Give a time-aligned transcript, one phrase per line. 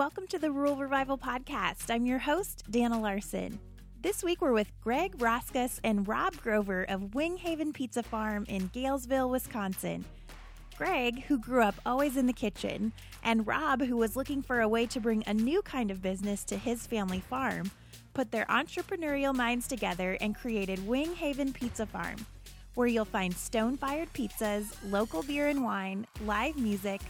[0.00, 1.90] Welcome to the Rural Revival Podcast.
[1.90, 3.60] I'm your host, Dana Larson.
[4.00, 8.70] This week we're with Greg Roskus and Rob Grover of Wing Haven Pizza Farm in
[8.70, 10.06] Galesville, Wisconsin.
[10.78, 14.68] Greg, who grew up always in the kitchen, and Rob, who was looking for a
[14.68, 17.70] way to bring a new kind of business to his family farm,
[18.14, 22.16] put their entrepreneurial minds together and created Wing Haven Pizza Farm,
[22.74, 27.02] where you'll find stone fired pizzas, local beer and wine, live music,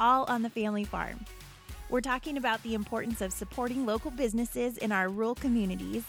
[0.00, 1.20] all on the family farm.
[1.92, 6.04] We're talking about the importance of supporting local businesses in our rural communities,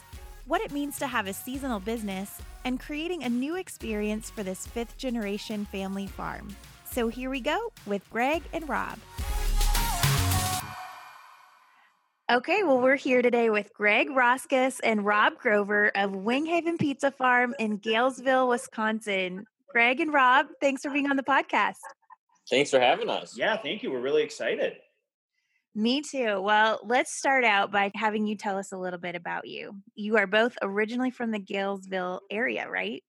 [0.46, 4.66] what it means to have a seasonal business, and creating a new experience for this
[4.66, 6.56] fifth generation family farm.
[6.90, 8.98] So here we go with Greg and Rob.
[12.32, 17.12] Okay, well, we're here today with Greg Roskus and Rob Grover of Wing Haven Pizza
[17.12, 19.46] Farm in Galesville, Wisconsin.
[19.70, 21.82] Greg and Rob, thanks for being on the podcast.
[22.50, 23.38] Thanks for having us.
[23.38, 23.92] Yeah, thank you.
[23.92, 24.78] We're really excited.
[25.76, 26.40] Me too.
[26.40, 29.76] Well, let's start out by having you tell us a little bit about you.
[29.96, 33.04] You are both originally from the Galesville area, right?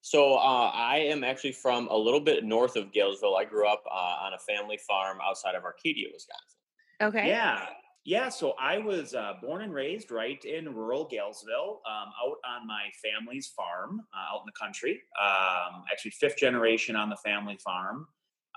[0.00, 3.36] So uh, I am actually from a little bit north of Galesville.
[3.36, 6.58] I grew up uh, on a family farm outside of Arcadia, Wisconsin.
[7.00, 7.28] Okay.
[7.28, 7.66] Yeah.
[8.06, 12.66] Yeah, so I was uh, born and raised right in rural Galesville, um, out on
[12.66, 15.00] my family's farm uh, out in the country.
[15.18, 18.06] Um, actually, fifth generation on the family farm.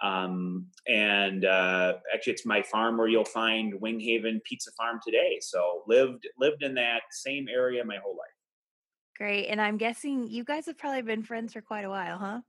[0.03, 5.39] Um, and uh, actually, it's my farm where you'll find Wing Haven Pizza Farm today.
[5.41, 8.27] So lived lived in that same area my whole life.
[9.17, 9.47] Great.
[9.47, 12.41] And I'm guessing you guys have probably been friends for quite a while, huh?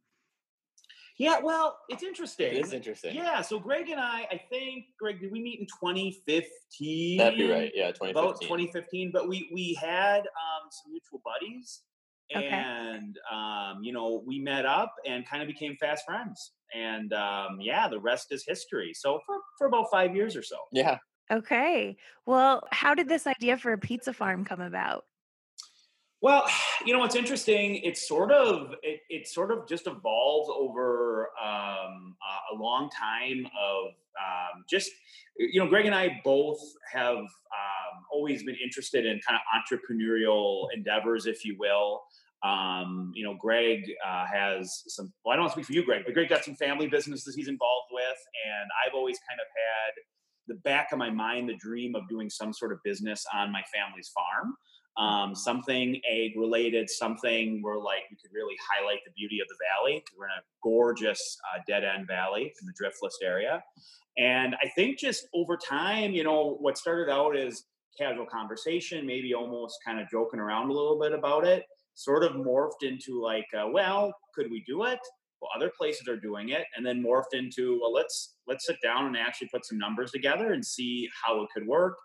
[1.19, 2.55] Yeah, well, it's interesting.
[2.55, 3.17] It is interesting.
[3.17, 7.19] Yeah, so Greg and I, I think Greg, did we meet in 2015?
[7.19, 7.73] That'd be right.
[7.75, 8.11] Yeah, 2015.
[8.11, 11.81] About 2015, but we we had um, some mutual buddies,
[12.37, 12.47] Okay.
[12.47, 17.59] and um, you know we met up and kind of became fast friends, and um,
[17.61, 18.93] yeah, the rest is history.
[18.95, 20.57] So for for about five years or so.
[20.73, 20.99] Yeah.
[21.31, 21.97] Okay.
[22.27, 25.05] Well, how did this idea for a pizza farm come about?
[26.21, 26.47] Well,
[26.85, 27.77] you know what's interesting?
[27.77, 32.17] It's sort of it, it sort of just evolved over um,
[32.53, 33.87] a long time of
[34.19, 34.91] um, just
[35.39, 36.61] you know Greg and I both
[36.93, 37.27] have um,
[38.13, 42.03] always been interested in kind of entrepreneurial endeavors, if you will.
[42.45, 45.13] Um, you know, Greg uh, has some.
[45.25, 47.35] Well, I don't want to speak for you, Greg, but Greg got some family businesses
[47.35, 51.57] he's involved with, and I've always kind of had the back of my mind the
[51.57, 54.55] dream of doing some sort of business on my family's farm
[54.99, 59.55] um, something egg related, something where like we could really highlight the beauty of the
[59.71, 60.03] valley.
[60.19, 63.63] We're in a gorgeous uh, dead end valley in the Driftless area.
[64.19, 67.63] And I think just over time, you know, what started out as
[67.99, 71.65] casual conversation, maybe almost kind of joking around a little bit about it,
[71.95, 75.01] sort of morphed into like, uh, well, could we do it?
[75.41, 79.07] Well, other places are doing it, and then morphed into, well, let's let's sit down
[79.07, 81.97] and actually put some numbers together and see how it could work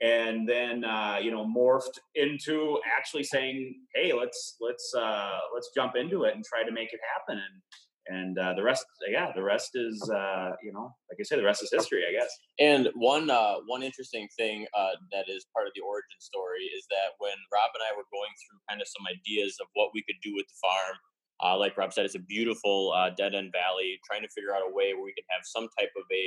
[0.00, 5.96] and then uh, you know morphed into actually saying hey let's let's uh, let's jump
[5.96, 7.62] into it and try to make it happen and
[8.08, 11.44] and uh, the rest yeah the rest is uh, you know like i say the
[11.44, 15.66] rest is history i guess And one uh, one interesting thing uh, that is part
[15.66, 18.88] of the origin story is that when Rob and I were going through kind of
[18.88, 20.96] some ideas of what we could do with the farm,
[21.44, 24.00] uh, like Rob said, it's a beautiful uh, dead end valley.
[24.04, 26.24] Trying to figure out a way where we could have some type of a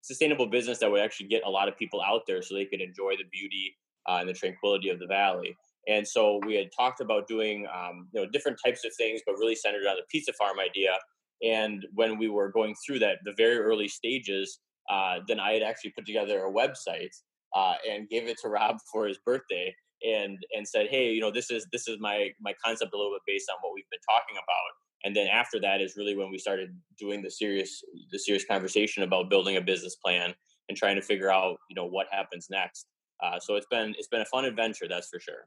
[0.00, 2.80] sustainable business that would actually get a lot of people out there so they could
[2.80, 3.76] enjoy the beauty
[4.08, 5.56] and the tranquility of the valley.
[5.88, 9.36] And so we had talked about doing um, you know different types of things, but
[9.36, 10.96] really centered on the pizza farm idea.
[11.42, 15.62] And when we were going through that, the very early stages, uh, then I had
[15.62, 17.14] actually put together a website
[17.54, 21.30] uh, and gave it to Rob for his birthday, and and said, hey, you know,
[21.30, 24.00] this is this is my my concept a little bit based on what we've been
[24.08, 24.70] talking about.
[25.04, 29.02] And then after that is really when we started doing the serious the serious conversation
[29.02, 30.34] about building a business plan
[30.68, 32.86] and trying to figure out you know what happens next.
[33.22, 35.46] Uh, so it's been it's been a fun adventure, that's for sure.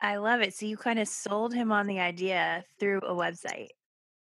[0.00, 0.54] I love it.
[0.54, 3.68] So you kind of sold him on the idea through a website.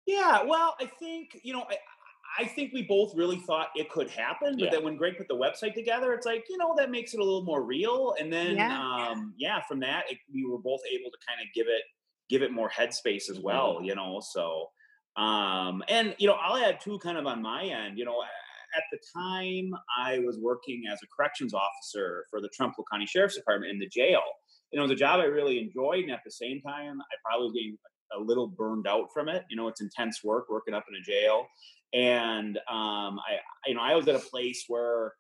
[0.07, 1.79] Yeah well i think you know I,
[2.39, 4.71] I think we both really thought it could happen, but Yeah.
[4.71, 7.23] then when Greg put the website together, it's like you know that makes it a
[7.23, 8.15] little more real.
[8.19, 8.71] And then, Yeah.
[8.71, 11.83] um, yeah, from that it, we were both able to kind of give it
[12.31, 13.81] give it more headspace as well.
[13.83, 14.69] You know, so
[15.17, 17.99] um, and you know I'll add too, kind of on my end.
[17.99, 18.23] You know,
[18.77, 23.37] at the time I was working as a corrections officer for the Trempealeau County Sheriff's
[23.37, 24.23] Department in the jail.
[24.73, 27.45] And it was a job I really enjoyed, and at the same time, I probably
[27.47, 29.45] was getting a little burned out from it.
[29.51, 31.47] You know, it's intense work working up in a jail
[31.93, 35.13] and um, I, you know, I was at a place where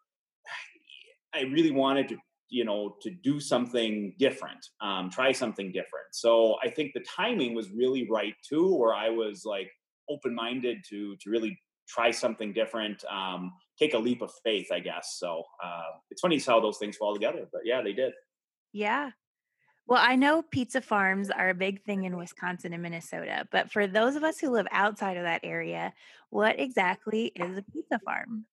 [1.34, 2.16] I really wanted to,
[2.48, 6.06] you know, to do something different, um, try something different.
[6.12, 9.70] So I think the timing was really right too, where I was like
[10.08, 11.58] open minded to to really
[11.88, 15.16] try something different, um, take a leap of faith, I guess.
[15.18, 17.48] So uh, it's funny how those things fall together.
[17.52, 18.12] But yeah, they did.
[18.72, 19.10] Yeah.
[19.86, 23.86] Well, I know pizza farms are a big thing in Wisconsin and Minnesota, but for
[23.86, 25.92] those of us who live outside of that area,
[26.30, 28.46] what exactly is a pizza farm?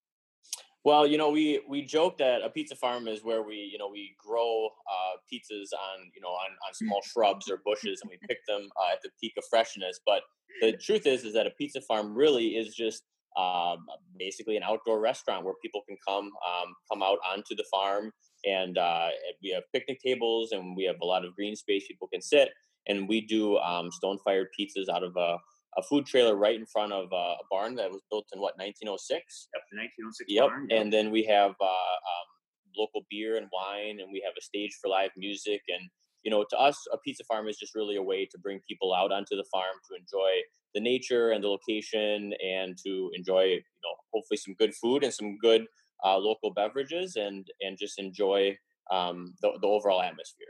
[0.85, 3.89] Well, you know, we we joke that a pizza farm is where we, you know,
[3.89, 8.17] we grow uh, pizzas on, you know, on, on small shrubs or bushes, and we
[8.27, 9.99] pick them uh, at the peak of freshness.
[10.05, 10.23] But
[10.61, 13.03] the truth is, is that a pizza farm really is just
[13.37, 13.85] um,
[14.17, 18.11] basically an outdoor restaurant where people can come um, come out onto the farm,
[18.45, 19.07] and uh,
[19.44, 22.50] we have picnic tables, and we have a lot of green space people can sit,
[22.88, 25.38] and we do um, stone fired pizzas out of a
[25.77, 28.57] a food trailer right in front of uh, a barn that was built in what
[28.57, 29.47] 1906.
[29.53, 30.68] Yep, 1906 Yep, barn.
[30.71, 32.27] and then we have uh, um,
[32.75, 35.62] local beer and wine, and we have a stage for live music.
[35.68, 35.88] And
[36.24, 38.94] you know, to us, a pizza farm is just really a way to bring people
[38.94, 40.41] out onto the farm to enjoy
[40.74, 45.13] the nature and the location, and to enjoy, you know, hopefully some good food and
[45.13, 45.65] some good
[46.06, 48.57] uh, local beverages, and and just enjoy
[48.92, 50.48] um, the, the overall atmosphere.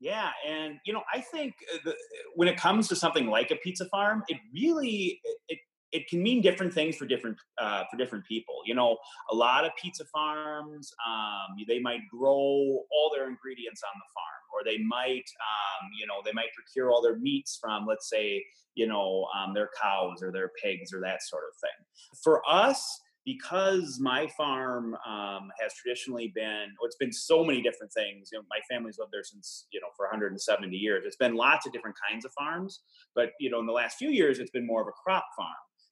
[0.00, 1.94] Yeah, and you know, I think uh, the,
[2.34, 5.58] when it comes to something like a pizza farm, it really it
[5.94, 8.56] it can mean different things for different uh, for different people.
[8.66, 8.98] You know,
[9.30, 14.42] a lot of pizza farms um, they might grow all their ingredients on the farm,
[14.52, 18.44] or they might um, you know they might procure all their meats from let's say
[18.74, 22.18] you know um, their cows or their pigs or that sort of thing.
[22.22, 27.92] For us, because my farm um, has traditionally been oh, it's been so many different
[27.92, 31.04] things you know my family's lived there since you know for 170 years.
[31.06, 32.80] It's been lots of different kinds of farms
[33.14, 35.48] but you know in the last few years it's been more of a crop farm.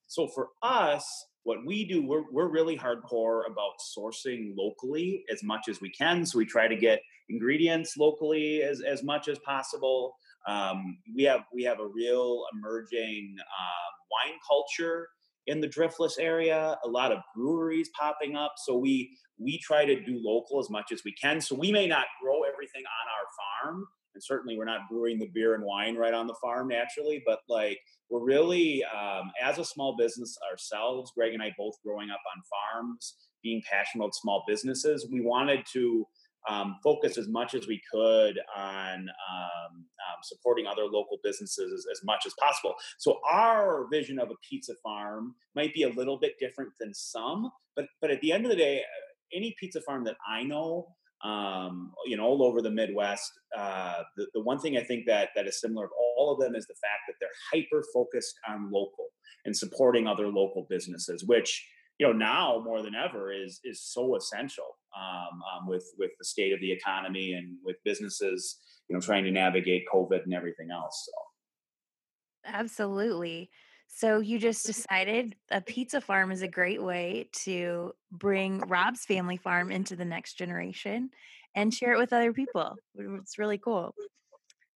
[0.07, 1.07] So for us
[1.45, 6.25] what we do we're, we're really hardcore about sourcing locally as much as we can.
[6.27, 10.15] So we try to get ingredients locally as, as much as possible.
[10.47, 15.09] Um, we have we have a real emerging um, wine culture
[15.47, 19.97] in the driftless area a lot of breweries popping up so we we try to
[20.05, 23.73] do local as much as we can so we may not grow everything on our
[23.73, 27.23] farm and certainly we're not brewing the beer and wine right on the farm naturally
[27.27, 27.79] but like
[28.11, 32.43] we're really um, as a small business ourselves greg and i both growing up on
[32.81, 36.07] farms being passionate about small businesses we wanted to
[36.49, 41.87] um, focus as much as we could on um, um, supporting other local businesses as,
[41.91, 42.75] as, much as possible.
[42.99, 47.51] So our vision of a pizza farm might be a little bit different than some,
[47.77, 50.89] but but at the end of the day, uh, any pizza farm that I know,
[51.25, 55.31] um, you know, all over the Midwest, uh, the, the one thing I think that
[55.37, 58.71] that is similar to all of them is the fact that they're hyper focused on
[58.73, 59.07] local
[59.45, 61.65] and supporting other local businesses, which
[61.99, 66.25] you know now more than ever is is so essential um, um, with with the
[66.25, 68.59] state of the economy and with businesses
[68.89, 73.51] you know trying to navigate covid and everything else so absolutely
[73.89, 79.37] so you just decided a pizza farm is a great way to bring rob's family
[79.37, 81.11] farm into the next generation
[81.55, 83.95] and share it with other people it's really cool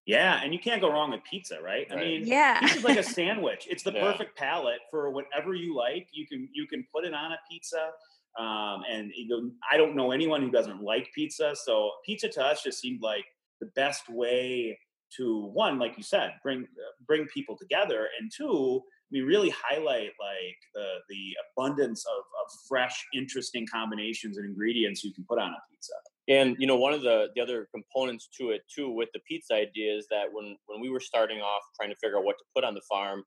[0.07, 1.89] yeah, and you can't go wrong with pizza, right?
[1.91, 1.99] right.
[1.99, 3.67] I mean, yeah, pizza's like a sandwich.
[3.69, 4.13] It's the yeah.
[4.13, 6.07] perfect palette for whatever you like.
[6.13, 7.91] You can you can put it on a pizza.
[8.39, 9.13] Um, and
[9.71, 11.55] I don't know anyone who doesn't like pizza.
[11.65, 13.25] So pizza to us just seemed like
[13.61, 14.79] the best way
[15.17, 16.67] to one, like you said, bring
[17.07, 18.83] bring people together, and two,
[19.13, 25.15] we really highlight like the the abundance of, of fresh, interesting combinations and ingredients you
[25.15, 25.93] can put on a pizza.
[26.29, 29.55] And you know, one of the the other components to it too, with the pizza
[29.55, 32.45] idea, is that when when we were starting off trying to figure out what to
[32.55, 33.23] put on the farm,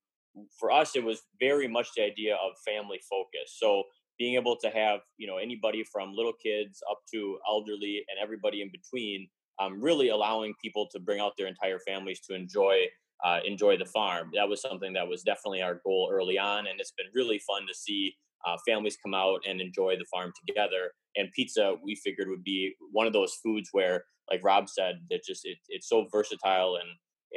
[0.60, 3.55] for us it was very much the idea of family focus.
[3.57, 3.83] So
[4.19, 8.61] being able to have you know anybody from little kids up to elderly and everybody
[8.61, 9.27] in between,
[9.59, 12.85] um, really allowing people to bring out their entire families to enjoy
[13.25, 14.29] uh, enjoy the farm.
[14.35, 17.65] That was something that was definitely our goal early on, and it's been really fun
[17.67, 18.13] to see
[18.45, 20.91] uh, families come out and enjoy the farm together.
[21.15, 25.21] And pizza, we figured would be one of those foods where, like Rob said, that
[25.25, 26.89] just it, it's so versatile and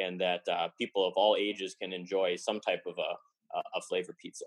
[0.04, 3.14] and that uh, people of all ages can enjoy some type of a
[3.76, 4.46] a, flavor pizza.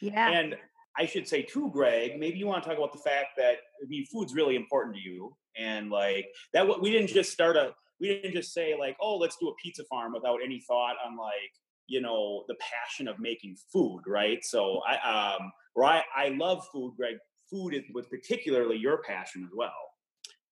[0.00, 0.30] Yeah.
[0.30, 0.56] And
[0.98, 3.86] I should say too, Greg, maybe you want to talk about the fact that I
[3.88, 6.66] mean, food's really important to you, and like that.
[6.66, 7.74] What We didn't just start a.
[8.00, 11.16] We didn't just say like, oh, let's do a pizza farm without any thought on
[11.16, 11.52] like
[11.90, 14.94] you know the passion of making food right so i
[15.34, 17.16] um right i love food greg
[17.50, 19.82] food is, was particularly your passion as well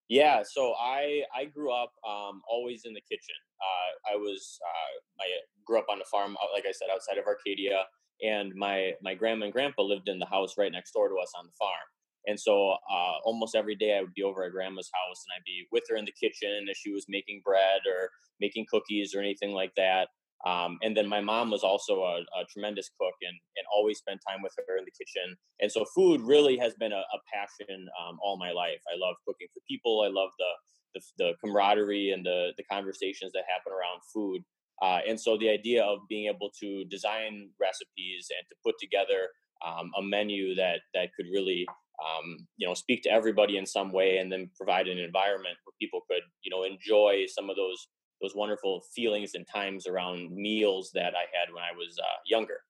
[0.09, 5.23] yeah so i i grew up um always in the kitchen uh i was uh
[5.23, 5.27] i
[5.65, 7.83] grew up on a farm like i said outside of arcadia
[8.21, 11.31] and my my grandma and grandpa lived in the house right next door to us
[11.37, 11.87] on the farm
[12.27, 15.45] and so uh, almost every day I would be over at grandma's house and I'd
[15.45, 18.11] be with her in the kitchen as she was making bread or
[18.41, 20.09] making cookies or anything like that
[20.45, 24.21] Um, and then my mom was also a, a, tremendous cook and, and always spent
[24.25, 25.35] time with her in the kitchen.
[25.59, 28.79] And so food really has been a, a passion um, all my life.
[28.87, 30.01] I love cooking for people.
[30.01, 30.51] I love the,
[30.95, 34.41] the, the camaraderie and the, the conversations that happen around food.
[34.81, 39.27] Uh, and so the idea of being able to design recipes and to put together
[39.65, 41.65] um, a menu that that could really
[41.99, 45.73] um, you know speak to everybody in some way and then provide an environment where
[45.81, 47.87] people could you know enjoy some of those
[48.21, 52.61] those wonderful feelings and times around meals that I had when I was uh, younger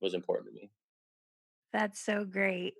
[0.00, 0.70] was important to me.
[1.72, 2.74] That's so great.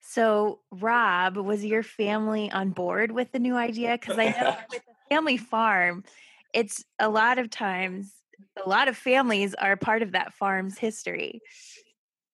[0.00, 3.92] So, Rob, was your family on board with the new idea?
[3.92, 6.04] Because I know with the family farm,
[6.52, 8.12] it's a lot of times,
[8.64, 11.40] a lot of families are part of that farm's history.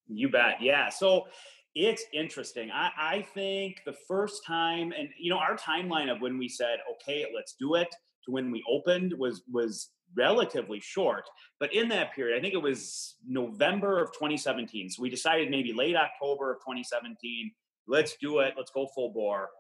[0.09, 0.61] You bet.
[0.61, 0.89] Yeah.
[0.89, 1.27] So,
[1.75, 2.71] it's interesting.
[2.73, 6.79] I, I think the first time, and you know, our timeline of when we said,
[6.95, 7.89] okay, let's do it
[8.25, 11.25] to when we opened was was relatively short.
[11.61, 14.91] But in that period, I think it was November of 2017.
[14.91, 17.53] So we decided maybe late October of 2017,
[17.87, 19.51] let's do it, let's go full bore.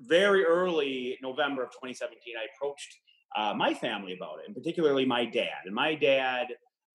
[0.00, 2.96] Very early November of 2017, I approached
[3.36, 5.64] uh, my family about it, and particularly my dad.
[5.66, 6.48] And my dad,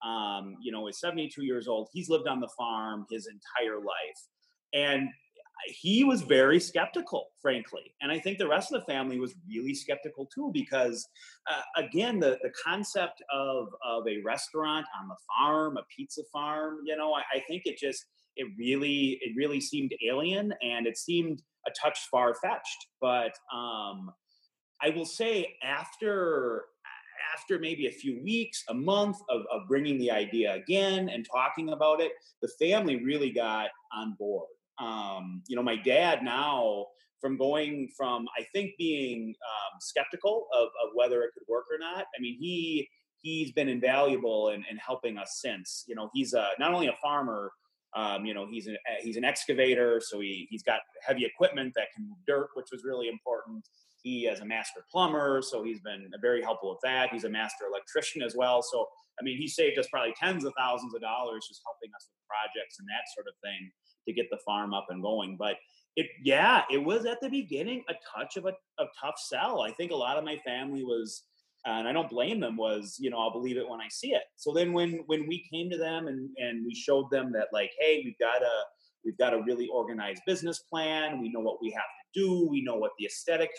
[0.06, 1.90] um, you know, is 72 years old.
[1.94, 4.28] He's lived on the farm his entire life.
[4.74, 5.10] And
[5.68, 7.94] he was very skeptical, frankly.
[8.02, 11.08] And I think the rest of the family was really skeptical too, because
[11.50, 16.80] uh, again, the, the concept of, of a restaurant on the farm, a pizza farm,
[16.86, 20.98] you know, I, I think it just, it really, it really seemed alien and it
[20.98, 22.88] seemed a touch far fetched.
[23.00, 24.12] But um,
[24.82, 26.66] I will say after,
[27.34, 31.70] after maybe a few weeks, a month of, of bringing the idea again and talking
[31.70, 34.48] about it, the family really got on board
[34.80, 36.88] um, you know, my dad now,
[37.22, 41.80] from going from I think being um, skeptical of, of whether it could work or
[41.80, 42.06] not.
[42.18, 42.88] I mean, he
[43.22, 45.86] he's been invaluable in, in helping us since.
[45.88, 47.52] You know, he's a, not only a farmer.
[47.96, 51.88] Um, you know, he's an he's an excavator, so he he's got heavy equipment that
[51.96, 53.66] can move dirt, which was really important.
[54.06, 57.10] He is a master plumber, so he's been very helpful with that.
[57.12, 58.62] He's a master electrician as well.
[58.62, 58.86] So,
[59.20, 62.30] I mean, he saved us probably tens of thousands of dollars just helping us with
[62.30, 63.72] projects and that sort of thing
[64.08, 65.38] to get the farm up and going.
[65.40, 65.56] But
[65.96, 69.62] it, yeah, it was at the beginning a touch of a, a tough sell.
[69.64, 71.24] I think a lot of my family was,
[71.66, 74.22] and I don't blame them, was, you know, I'll believe it when I see it.
[74.36, 77.72] So then when, when we came to them and, and we showed them that like,
[77.80, 78.56] hey, we've got a,
[79.04, 81.20] we've got a really organized business plan.
[81.20, 82.48] We know what we have to do.
[82.48, 83.50] We know what the aesthetic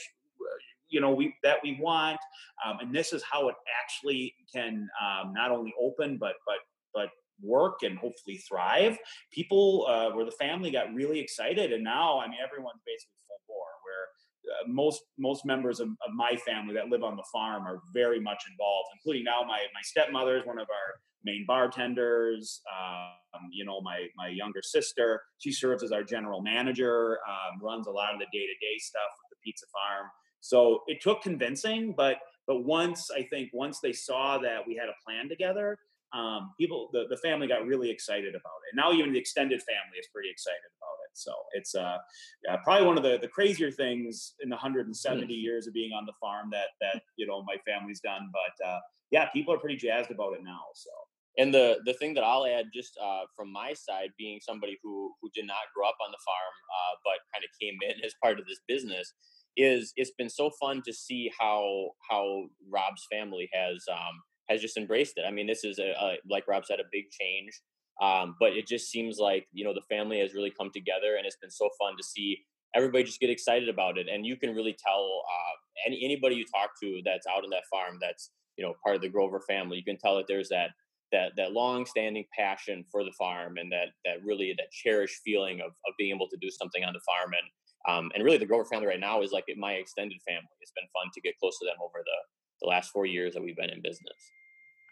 [0.88, 2.18] you know we that we want
[2.64, 6.58] um, and this is how it actually can um, not only open but but
[6.94, 7.10] but
[7.42, 8.98] work and hopefully thrive.
[9.32, 13.40] People uh, where the family got really excited, and now I mean everyone's basically full
[13.48, 13.74] bore.
[13.84, 17.80] Where uh, most most members of, of, my family that live on the farm are
[17.92, 22.60] very much involved, including now my my stepmother is one of our main bartenders.
[22.70, 27.86] Um, you know, my my younger sister, she serves as our general manager, um, runs
[27.86, 30.10] a lot of the day to day stuff with the pizza farm.
[30.46, 34.88] So it took convincing, but but once I think once they saw that we had
[34.88, 35.76] a plan together,
[36.14, 38.70] um, people the, the family got really excited about it.
[38.72, 41.10] And now even the extended family is pretty excited about it.
[41.14, 41.98] So it's uh,
[42.46, 45.42] yeah, probably one of the, the crazier things in the 170 mm.
[45.42, 48.78] years of being on the farm that that you know my family's done but uh,
[49.10, 50.90] yeah people are pretty jazzed about it now so.
[51.38, 55.12] And the the thing that I'll add, just uh, from my side, being somebody who
[55.20, 58.14] who did not grow up on the farm, uh, but kind of came in as
[58.22, 59.12] part of this business,
[59.56, 64.76] is it's been so fun to see how how Rob's family has um, has just
[64.76, 65.24] embraced it.
[65.26, 67.60] I mean, this is a, a like Rob said, a big change.
[68.00, 71.26] Um, but it just seems like you know the family has really come together, and
[71.26, 72.38] it's been so fun to see
[72.74, 74.06] everybody just get excited about it.
[74.12, 77.64] And you can really tell uh, any anybody you talk to that's out on that
[77.70, 79.78] farm that's you know part of the Grover family.
[79.78, 80.70] You can tell that there's that
[81.12, 85.60] that that long standing passion for the farm and that that really that cherished feeling
[85.60, 87.48] of of being able to do something on the farm and
[87.88, 90.48] um, and really the Grover family right now is like my extended family.
[90.60, 92.18] It's been fun to get close to them over the
[92.62, 94.32] the last four years that we've been in business.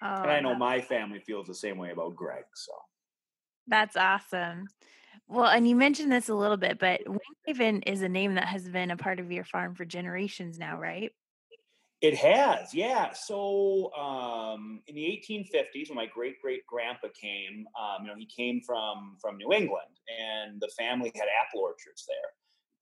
[0.02, 2.44] Oh, and I know my family feels the same way about Greg.
[2.54, 2.72] So
[3.66, 4.66] that's awesome.
[5.28, 8.68] Well, and you mentioned this a little bit, but Winghaven is a name that has
[8.68, 11.10] been a part of your farm for generations now, right?
[12.02, 13.12] It has, yeah.
[13.14, 18.26] So um, in the 1850s, when my great great grandpa came, um, you know, he
[18.26, 22.30] came from from New England, and the family had apple orchards there.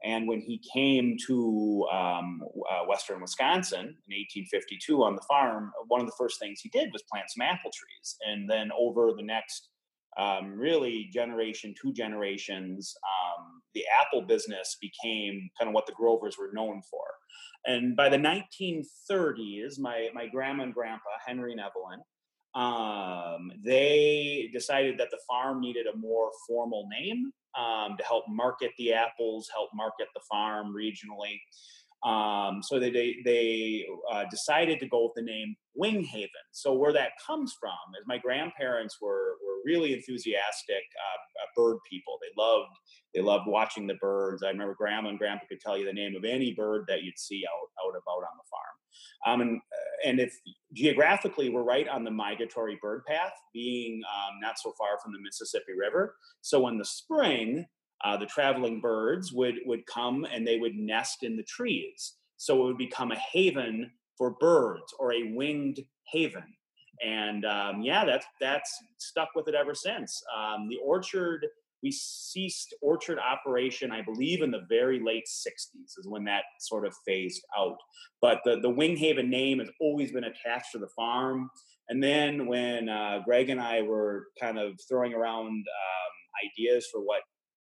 [0.04, 6.00] And when he came to um, uh, Western Wisconsin in 1852 on the farm, one
[6.00, 8.16] of the first things he did was plant some apple trees.
[8.26, 9.68] And then over the next
[10.18, 16.36] um, really generation, two generations, um, the apple business became kind of what the Grovers
[16.38, 17.04] were known for.
[17.64, 22.00] And by the 1930s, my, my grandma and grandpa, Henry and Evelyn,
[22.54, 28.72] um, they decided that the farm needed a more formal name um, to help market
[28.78, 31.38] the apples, help market the farm regionally.
[32.04, 36.30] Um, so they they, they uh, decided to go with the name Wing Haven.
[36.50, 41.78] So where that comes from is my grandparents were were really enthusiastic uh, uh, bird
[41.88, 42.18] people.
[42.20, 42.72] They loved
[43.14, 44.42] they loved watching the birds.
[44.42, 47.18] I remember grandma and grandpa could tell you the name of any bird that you'd
[47.18, 48.81] see out out about on the farm.
[49.26, 50.38] Um, and uh, and if
[50.72, 55.20] geographically we're right on the migratory bird path, being um, not so far from the
[55.20, 56.16] Mississippi River.
[56.40, 57.66] So in the spring,
[58.04, 62.14] uh, the traveling birds would would come and they would nest in the trees.
[62.36, 65.80] So it would become a haven for birds or a winged
[66.10, 66.44] haven.
[67.04, 70.22] And um, yeah, that's that's stuck with it ever since.
[70.36, 71.46] Um, the orchard
[71.82, 76.86] we ceased orchard operation, I believe, in the very late 60s is when that sort
[76.86, 77.76] of phased out.
[78.20, 81.50] But the, the Winghaven name has always been attached to the farm.
[81.88, 87.00] And then when uh, Greg and I were kind of throwing around um, ideas for
[87.00, 87.22] what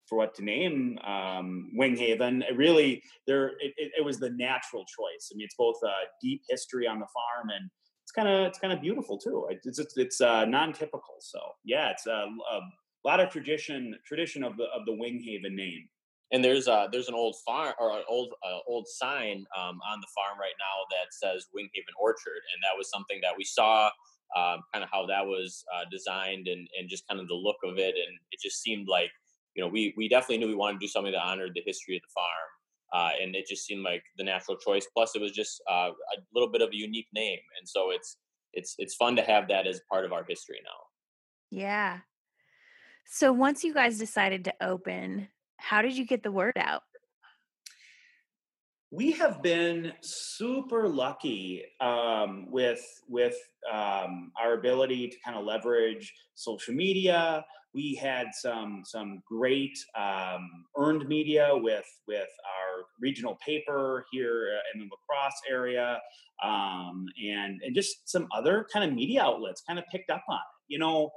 [0.07, 2.41] for what to name um, Winghaven.
[2.41, 5.29] It really, there it, it, was the natural choice.
[5.31, 7.69] I mean, it's both a deep history on the farm and
[8.03, 9.45] it's kind of it's kind of beautiful too.
[9.51, 11.17] It's it's, it's uh, non-typical.
[11.19, 12.59] So yeah, it's a, a,
[13.07, 15.87] lot of tradition tradition of the of the Winghaven name.
[16.31, 19.99] And there's uh there's an old farm or an old uh, old sign um, on
[19.99, 23.89] the farm right now that says Winghaven Orchard, and that was something that we saw.
[24.37, 27.55] Um, kind of how that was uh, designed and, and just kind of the look
[27.63, 29.09] of it and it just seemed like
[29.55, 31.95] you know, we we definitely knew we wanted to do something that honored the history
[31.95, 32.49] of the farm.
[32.91, 34.87] Uh, and it just seemed like the natural choice.
[34.95, 38.17] Plus, it was just uh, a little bit of a unique name, and so it's
[38.53, 40.79] it's it's fun to have that as part of our history now.
[41.51, 41.99] Yeah.
[43.11, 46.83] So once you guys decided to open, how did you get the word out?
[48.91, 53.35] We have been super lucky um, with with
[53.71, 60.65] um, our ability to kind of leverage social media, we had some some great um,
[60.77, 65.99] earned media with with our regional paper here uh, in the La Crosse area,
[66.43, 70.37] um, and and just some other kind of media outlets kind of picked up on
[70.37, 70.73] it.
[70.73, 71.11] You know,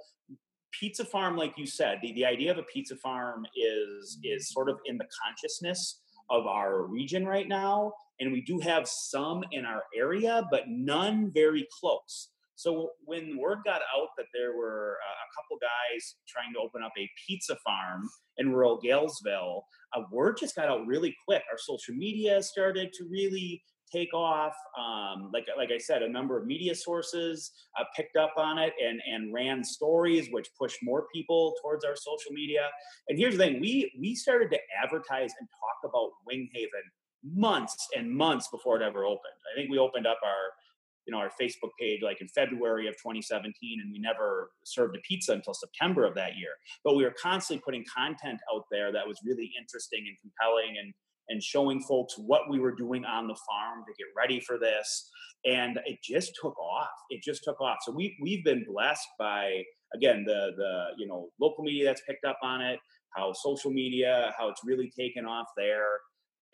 [0.78, 4.68] pizza farm, like you said, the, the idea of a pizza farm is is sort
[4.68, 9.64] of in the consciousness of our region right now, and we do have some in
[9.64, 12.28] our area, but none very close.
[12.54, 16.82] So when word got out that there were uh, a couple guys trying to open
[16.82, 19.62] up a pizza farm in rural Galesville,
[19.96, 21.42] uh, word just got out really quick.
[21.50, 24.54] Our social media started to really take off.
[24.78, 28.72] Um, like like I said, a number of media sources uh, picked up on it
[28.82, 32.68] and and ran stories, which pushed more people towards our social media.
[33.08, 36.86] And here's the thing: we we started to advertise and talk about Winghaven
[37.24, 39.38] months and months before it ever opened.
[39.52, 40.52] I think we opened up our
[41.06, 43.52] you know our facebook page like in february of 2017
[43.82, 46.50] and we never served a pizza until september of that year
[46.84, 50.94] but we were constantly putting content out there that was really interesting and compelling and
[51.32, 55.10] and showing folks what we were doing on the farm to get ready for this.
[55.44, 56.90] And it just took off.
[57.10, 57.78] It just took off.
[57.82, 59.62] So we we've been blessed by
[59.96, 62.78] again the the you know local media that's picked up on it
[63.16, 65.98] how social media how it's really taken off there.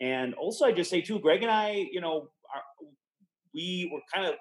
[0.01, 2.29] And also i just say too greg and i you know
[3.53, 4.35] we were kind of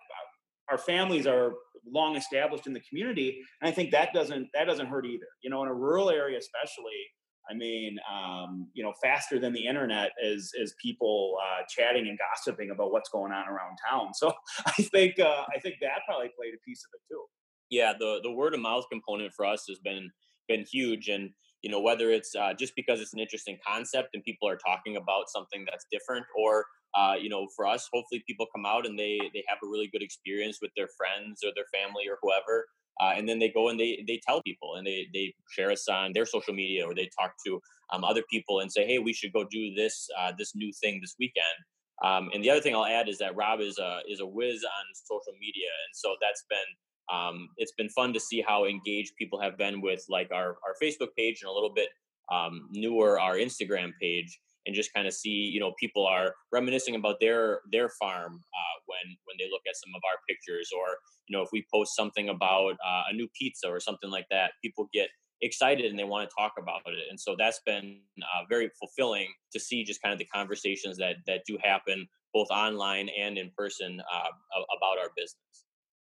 [0.70, 1.52] our families are
[1.90, 3.40] long established in the community.
[3.60, 5.26] And i think that doesn't that doesn't hurt either.
[5.42, 7.00] You know in a rural area especially
[7.50, 12.18] i mean um, you know faster than the internet is is people uh, chatting and
[12.18, 14.12] gossiping about what's going on around town.
[14.14, 14.32] So
[14.66, 17.22] i think uh, i think that probably played a piece of it too.
[17.70, 20.10] Yeah the the word of mouth component for us has been
[20.48, 21.08] been huge.
[21.08, 21.30] And
[21.62, 24.96] you know whether it's uh, just because it's an interesting concept and people are talking
[24.96, 28.98] about something that's different or uh, you know, for us, hopefully people come out and
[28.98, 32.66] they they have a really good experience with their friends or their family or whoever.
[33.00, 35.88] Uh, and then they go and they they tell people and they they share us
[35.88, 37.60] on their social media or they talk to
[37.92, 40.98] um, other people and say, hey, we should go do this uh, this new thing
[41.00, 41.58] this weekend.
[42.04, 44.64] Um, and the other thing I'll add is that Rob is a is a whiz
[44.64, 49.12] on social media, and so that's been um, it's been fun to see how engaged
[49.16, 51.88] people have been with like our our Facebook page and a little bit
[52.32, 56.94] um, newer our Instagram page and just kind of see you know people are reminiscing
[56.94, 60.98] about their their farm uh, when when they look at some of our pictures or
[61.26, 64.52] you know if we post something about uh, a new pizza or something like that
[64.62, 65.08] people get
[65.40, 67.04] excited and they want to talk about it.
[67.10, 71.16] And so that's been uh, very fulfilling to see just kind of the conversations that
[71.26, 74.28] that do happen both online and in person uh,
[74.76, 75.64] about our business.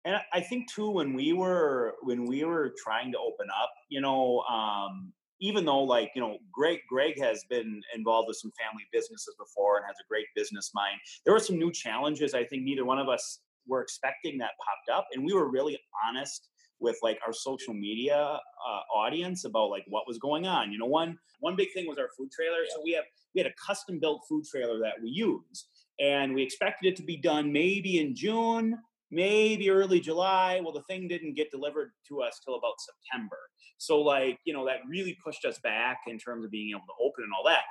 [0.05, 4.01] And i think too when we were when we were trying to open up you
[4.01, 8.83] know um, even though like you know greg greg has been involved with some family
[8.91, 12.63] businesses before and has a great business mind there were some new challenges i think
[12.63, 16.97] neither one of us were expecting that popped up, and we were really honest with
[17.01, 20.71] like our social media uh, audience about like what was going on.
[20.71, 22.65] You know, one one big thing was our food trailer.
[22.69, 25.67] So we have we had a custom built food trailer that we use,
[25.99, 28.77] and we expected it to be done maybe in June,
[29.11, 30.59] maybe early July.
[30.63, 33.37] Well, the thing didn't get delivered to us till about September.
[33.77, 37.03] So like you know that really pushed us back in terms of being able to
[37.05, 37.63] open and all that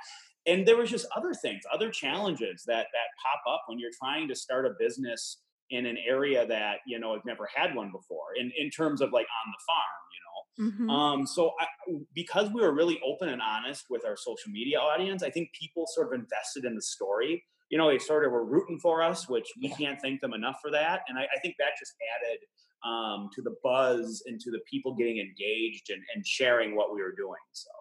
[0.45, 4.27] and there was just other things other challenges that that pop up when you're trying
[4.27, 8.35] to start a business in an area that you know have never had one before
[8.39, 10.89] in, in terms of like on the farm you know mm-hmm.
[10.89, 11.65] um, so I,
[12.13, 15.85] because we were really open and honest with our social media audience i think people
[15.87, 17.43] sort of invested in the story
[17.75, 20.59] you know they sort of were rooting for us which we can't thank them enough
[20.61, 22.39] for that and i, I think that just added
[22.85, 27.01] um, to the buzz and to the people getting engaged and, and sharing what we
[27.01, 27.71] were doing so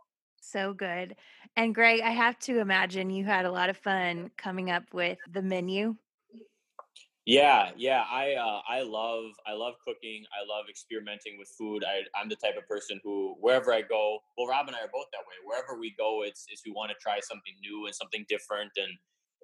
[0.41, 1.17] so good.
[1.57, 5.17] And Greg, I have to imagine you had a lot of fun coming up with
[5.33, 5.97] the menu.
[7.27, 10.25] Yeah, yeah, I uh, I love I love cooking.
[10.29, 11.83] I love experimenting with food.
[11.83, 14.93] I, I'm the type of person who wherever I go, well, Rob and I are
[14.93, 15.37] both that way.
[15.47, 18.93] Wherever we go, it's is we want to try something new and something different, and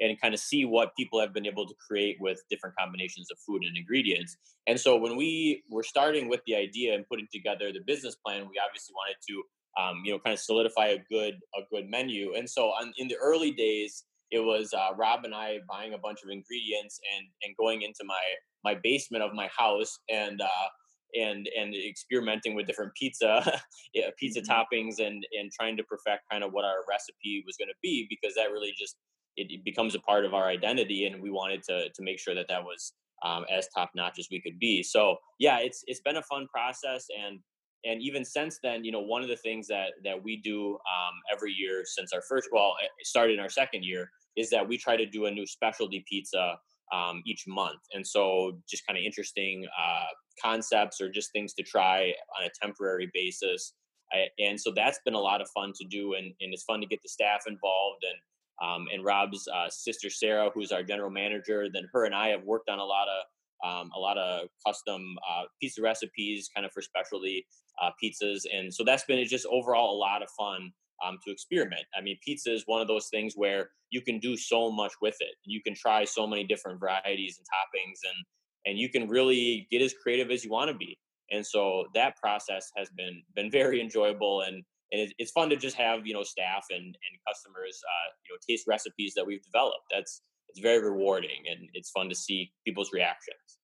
[0.00, 3.38] and kind of see what people have been able to create with different combinations of
[3.46, 4.36] food and ingredients.
[4.66, 8.42] And so when we were starting with the idea and putting together the business plan,
[8.42, 9.42] we obviously wanted to
[9.78, 12.34] um, you know, kind of solidify a good a good menu.
[12.34, 15.98] And so on, in the early days, it was uh, Rob and I buying a
[15.98, 18.20] bunch of ingredients and and going into my
[18.64, 20.68] my basement of my house and uh,
[21.14, 23.60] and and experimenting with different pizza
[23.94, 24.50] yeah, pizza mm-hmm.
[24.50, 28.06] toppings and and trying to perfect kind of what our recipe was going to be
[28.08, 28.96] because that really just
[29.36, 32.46] it, becomes a part of our identity and we wanted to to make sure that
[32.48, 32.92] that was
[33.24, 34.82] um, as top notch as we could be.
[34.82, 37.40] So yeah, it's it's been a fun process and
[37.84, 41.14] and even since then you know one of the things that that we do um,
[41.32, 44.78] every year since our first well it started in our second year is that we
[44.78, 46.56] try to do a new specialty pizza
[46.92, 50.06] um, each month and so just kind of interesting uh,
[50.42, 53.74] concepts or just things to try on a temporary basis
[54.12, 56.80] I, and so that's been a lot of fun to do and, and it's fun
[56.80, 58.18] to get the staff involved and
[58.60, 62.42] um, and rob's uh, sister sarah who's our general manager then her and i have
[62.44, 63.24] worked on a lot of
[63.62, 67.46] um, a lot of custom uh, pizza recipes kind of for specialty
[67.80, 68.42] uh, pizzas.
[68.52, 70.72] And so that's been just overall a lot of fun
[71.04, 71.82] um, to experiment.
[71.96, 75.16] I mean, pizza is one of those things where you can do so much with
[75.20, 75.34] it.
[75.44, 78.24] You can try so many different varieties and toppings, and
[78.66, 80.98] and you can really get as creative as you want to be.
[81.30, 85.76] And so that process has been been very enjoyable, and and it's fun to just
[85.76, 89.84] have you know staff and and customers uh, you know taste recipes that we've developed.
[89.90, 93.58] That's it's very rewarding, and it's fun to see people's reactions.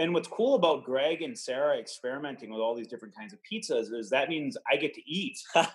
[0.00, 3.92] And what's cool about Greg and Sarah experimenting with all these different kinds of pizzas
[3.92, 5.66] is that means I get to eat um,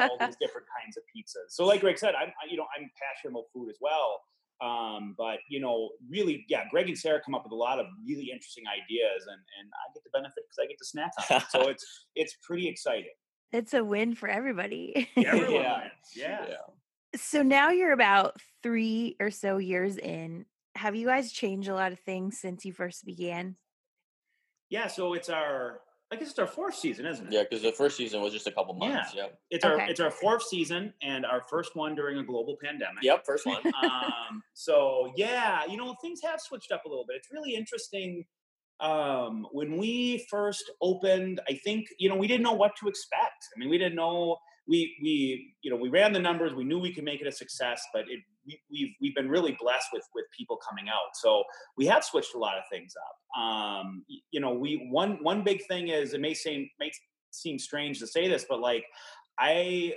[0.00, 1.50] all these different kinds of pizzas.
[1.50, 4.20] So, like Greg said, I'm you know I'm passionate about food as well.
[4.60, 7.86] Um, but you know, really, yeah, Greg and Sarah come up with a lot of
[8.04, 11.36] really interesting ideas, and and I get the benefit because I get to snack on
[11.36, 11.44] it.
[11.50, 13.14] So it's it's pretty exciting.
[13.52, 15.08] It's a win for everybody.
[15.16, 15.88] Everyone yeah.
[16.14, 16.46] yeah.
[16.48, 16.56] yeah.
[17.16, 20.44] So now you're about three or so years in
[20.76, 23.56] have you guys changed a lot of things since you first began?
[24.70, 25.80] Yeah, so it's our
[26.10, 27.32] I guess it's our fourth season, isn't it?
[27.32, 29.12] Yeah, because the first season was just a couple months.
[29.14, 29.38] Yeah, yep.
[29.50, 29.82] it's okay.
[29.82, 33.02] our it's our fourth season and our first one during a global pandemic.
[33.02, 33.60] Yep, first one.
[33.82, 37.16] um, so yeah, you know things have switched up a little bit.
[37.16, 38.24] It's really interesting.
[38.80, 43.48] Um, when we first opened, I think you know we didn't know what to expect.
[43.54, 44.38] I mean, we didn't know
[44.68, 46.54] we we you know we ran the numbers.
[46.54, 49.56] We knew we could make it a success, but it we, we've we've been really
[49.60, 51.14] blessed with with people coming out.
[51.14, 51.42] So
[51.76, 53.42] we have switched a lot of things up.
[53.42, 56.90] Um, you know, we one one big thing is it may seem may
[57.30, 58.84] seem strange to say this, but like
[59.38, 59.94] I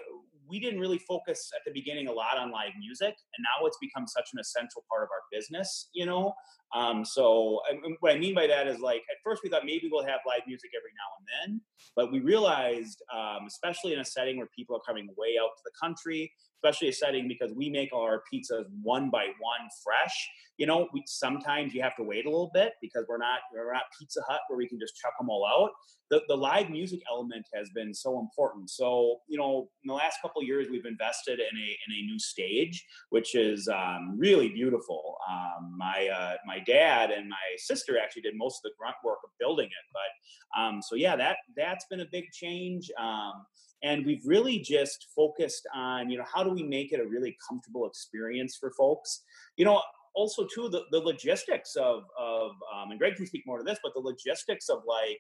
[0.50, 3.78] we didn't really focus at the beginning a lot on live music, and now it's
[3.82, 5.90] become such an essential part of our business.
[5.94, 6.34] You know,
[6.74, 9.90] um, so I, what I mean by that is like at first we thought maybe
[9.92, 11.62] we'll have live music every now and then,
[11.96, 15.64] but we realized, um, especially in a setting where people are coming way out to
[15.66, 16.32] the country,
[16.64, 20.30] especially a setting because we make our pizzas one by one fresh.
[20.58, 23.74] You know, we sometimes you have to wait a little bit because we're not we're
[23.74, 25.72] not Pizza Hut where we can just chuck them all out.
[26.10, 28.70] The the live music element has been so important.
[28.70, 32.20] So you know, in the last couple years, we've invested in a in a new
[32.20, 35.18] stage, which is um, really beautiful.
[35.30, 39.20] Um, my uh, my dad and my sister actually did most of the grunt work
[39.24, 42.90] of building it, but um, so yeah, that that's been a big change.
[43.00, 43.46] Um,
[43.84, 47.36] and we've really just focused on you know how do we make it a really
[47.48, 49.24] comfortable experience for folks
[49.58, 49.82] you know
[50.14, 53.80] also too the, the logistics of of um, and greg can speak more to this
[53.84, 55.20] but the logistics of like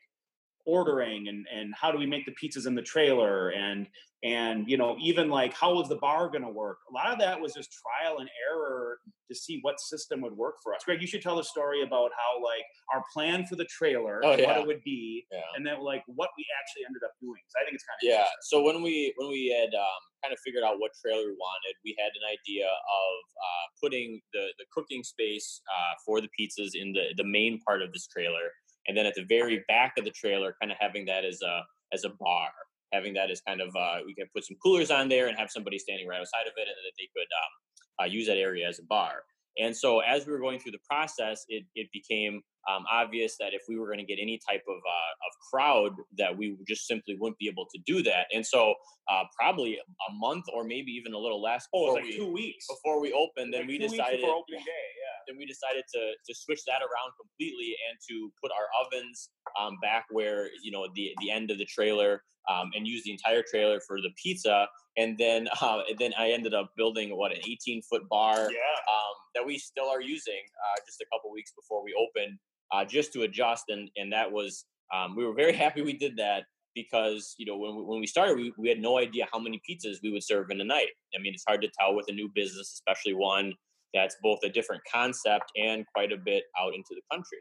[0.65, 3.87] ordering and and how do we make the pizzas in the trailer and
[4.23, 7.17] and you know even like how was the bar going to work a lot of
[7.17, 11.01] that was just trial and error to see what system would work for us greg
[11.01, 14.47] you should tell a story about how like our plan for the trailer oh, yeah.
[14.47, 15.39] what it would be yeah.
[15.55, 18.15] and then like what we actually ended up doing So, i think it's kind of
[18.15, 21.33] yeah so when we when we had um, kind of figured out what trailer we
[21.33, 26.29] wanted we had an idea of uh, putting the the cooking space uh, for the
[26.37, 28.53] pizzas in the the main part of this trailer
[28.91, 31.61] and then at the very back of the trailer kind of having that as a
[31.93, 32.49] as a bar
[32.91, 35.49] having that as kind of uh, we can put some coolers on there and have
[35.49, 38.67] somebody standing right outside of it and that they could um, uh, use that area
[38.67, 39.23] as a bar.
[39.57, 43.53] And so as we were going through the process it, it became um, obvious that
[43.53, 46.87] if we were going to get any type of, uh, of crowd that we just
[46.87, 48.73] simply wouldn't be able to do that and so
[49.09, 52.65] uh, probably a month or maybe even a little less oh, like we, two weeks
[52.69, 55.17] before we opened then like we decided opening day yeah.
[55.27, 59.77] then we decided to to switch that around completely and to put our ovens um,
[59.81, 63.43] back where you know the the end of the trailer um, and use the entire
[63.49, 64.67] trailer for the pizza.
[64.97, 68.77] And then uh, and then I ended up building what an 18 foot bar yeah.
[68.89, 72.37] um, that we still are using uh, just a couple weeks before we opened
[72.71, 73.65] uh, just to adjust.
[73.69, 77.57] And and that was um, we were very happy we did that because you know
[77.57, 80.23] when we, when we started we, we had no idea how many pizzas we would
[80.23, 83.13] serve in a night i mean it's hard to tell with a new business especially
[83.13, 83.51] one
[83.93, 87.39] that's both a different concept and quite a bit out into the country.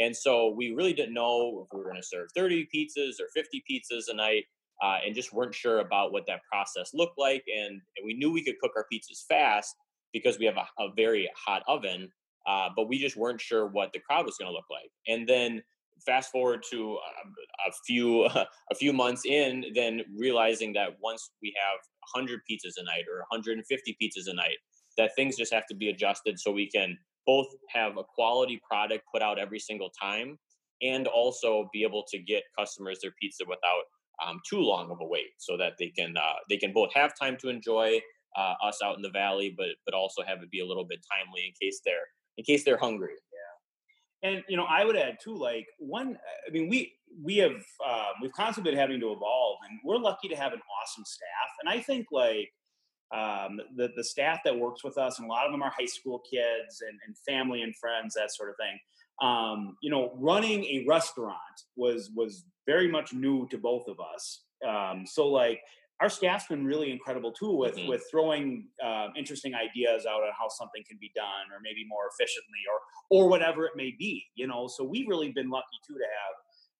[0.00, 3.26] And so we really didn't know if we were going to serve 30 pizzas or
[3.34, 4.44] 50 pizzas a night,
[4.80, 7.42] uh, and just weren't sure about what that process looked like.
[7.52, 9.74] And, and, we knew we could cook our pizzas fast
[10.12, 12.08] because we have a, a very hot oven,
[12.48, 14.90] uh, but we just weren't sure what the crowd was going to look like.
[15.06, 15.62] And then
[16.06, 17.34] fast forward to a, um,
[17.66, 18.24] a few
[18.70, 21.78] a few months in, then realizing that once we have
[22.14, 24.56] 100 pizzas a night or 150 pizzas a night,
[24.96, 29.04] that things just have to be adjusted so we can both have a quality product
[29.12, 30.38] put out every single time
[30.80, 33.82] and also be able to get customers their pizza without
[34.24, 37.12] um, too long of a wait so that they can uh, they can both have
[37.20, 38.00] time to enjoy
[38.36, 41.00] uh, us out in the valley but but also have it be a little bit
[41.12, 42.08] timely in case they're
[42.38, 43.14] in case they're hungry
[44.22, 47.52] yeah and you know i would add too like one i mean we we have
[47.52, 51.50] um, we've constantly been having to evolve and we're lucky to have an awesome staff
[51.60, 52.50] and i think like
[53.14, 55.86] um, the the staff that works with us, and a lot of them are high
[55.86, 58.78] school kids and, and family and friends, that sort of thing.
[59.22, 61.36] Um, you know, running a restaurant
[61.76, 64.42] was was very much new to both of us.
[64.66, 65.60] Um, so like
[66.00, 67.88] our staff's been really incredible too with mm-hmm.
[67.88, 72.08] with throwing uh, interesting ideas out on how something can be done or maybe more
[72.12, 72.78] efficiently or
[73.10, 74.68] or whatever it may be you know?
[74.68, 76.34] So we've really been lucky too to have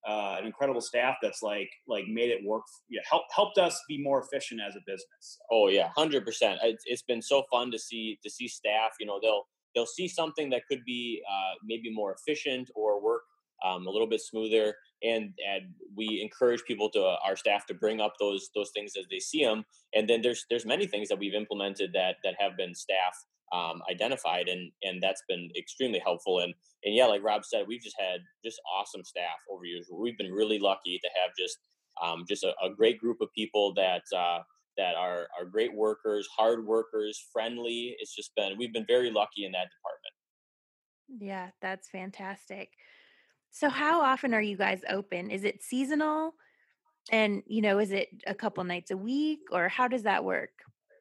[0.08, 4.00] uh, an incredible staff that's like like made it work yeah help, helped us be
[4.00, 6.22] more efficient as a business oh yeah 100%
[6.62, 9.42] it's, it's been so fun to see to see staff you know they'll
[9.74, 13.22] they'll see something that could be uh, maybe more efficient or work
[13.64, 17.74] um, a little bit smoother and and we encourage people to uh, our staff to
[17.74, 21.08] bring up those those things as they see them and then there's there's many things
[21.08, 23.14] that we've implemented that that have been staff
[23.52, 26.52] um, identified and and that's been extremely helpful and
[26.84, 29.86] and yeah like rob said we've just had just awesome staff over years.
[29.92, 31.58] We've been really lucky to have just
[32.02, 34.38] um, just a, a, great group of people that uh,
[34.76, 37.96] that are are great workers hard workers friendly.
[37.98, 40.14] It's just been we've been very lucky in that department.
[41.20, 42.70] Yeah that's fantastic
[43.50, 46.32] so how often are you guys open is it seasonal
[47.10, 50.50] and you know is it a couple nights a week or how does that work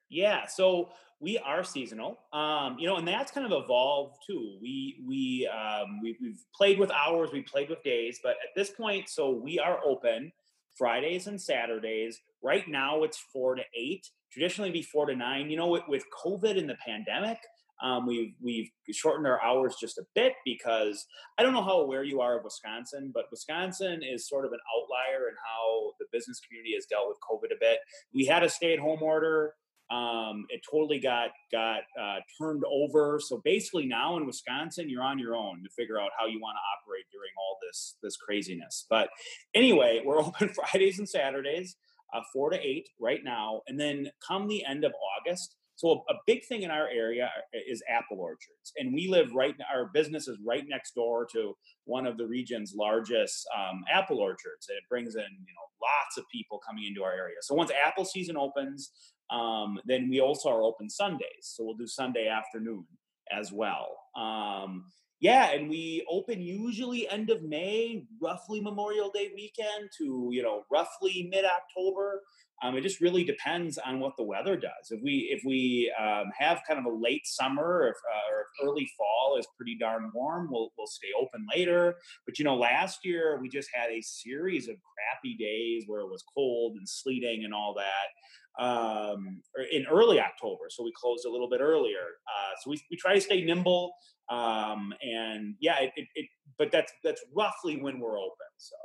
[0.10, 4.58] yeah so we are seasonal, um, you know, and that's kind of evolved too.
[4.62, 8.70] We we um, we we've played with hours, we played with days, but at this
[8.70, 10.32] point, so we are open
[10.78, 12.20] Fridays and Saturdays.
[12.44, 14.08] Right now, it's four to eight.
[14.32, 15.50] Traditionally, be four to nine.
[15.50, 17.40] You know, with, with COVID and the pandemic,
[17.84, 21.06] um, we've we've shortened our hours just a bit because
[21.38, 24.60] I don't know how aware you are of Wisconsin, but Wisconsin is sort of an
[24.76, 27.80] outlier in how the business community has dealt with COVID a bit.
[28.14, 29.54] We had a stay-at-home order
[29.90, 33.20] um, it totally got got uh, turned over.
[33.24, 36.58] So basically, now in Wisconsin, you're on your own to figure out how you want
[36.58, 38.86] to operate during all this this craziness.
[38.90, 39.10] But
[39.54, 41.78] anyway, we're open Fridays and Saturdays,
[42.14, 45.56] uh, four to eight right now, and then come the end of August.
[45.78, 49.56] So a, big thing in our area uh, is apple orchards, and we live right.
[49.74, 54.68] Our business is right next door to one of the region's largest um, apple orchards,
[54.68, 57.38] and it brings in you know lots of people coming into our area.
[57.42, 58.92] So once apple season opens,
[59.30, 61.42] um, then we also are open Sundays.
[61.42, 62.86] So we'll do Sunday afternoon
[63.32, 63.96] as well.
[64.16, 64.86] Um,
[65.20, 70.64] yeah, and we open usually end of May, roughly Memorial Day weekend to, you know,
[70.72, 72.22] roughly mid October.
[72.64, 74.90] Um, it just really depends on what the weather does.
[74.90, 78.42] If we if we um, have kind of a late summer, or if, uh, or
[78.42, 81.96] if early fall is pretty darn warm, we'll we'll stay open later.
[82.26, 86.10] But you know, last year we just had a series of crappy days where it
[86.10, 90.66] was cold and sleeting and all that um, in early October.
[90.70, 92.18] So we closed a little bit earlier.
[92.28, 93.94] Uh, so we, we try to stay nimble.
[94.30, 96.26] Um, and yeah, it, it, it,
[96.58, 98.48] but that's that's roughly when we're open.
[98.58, 98.76] So.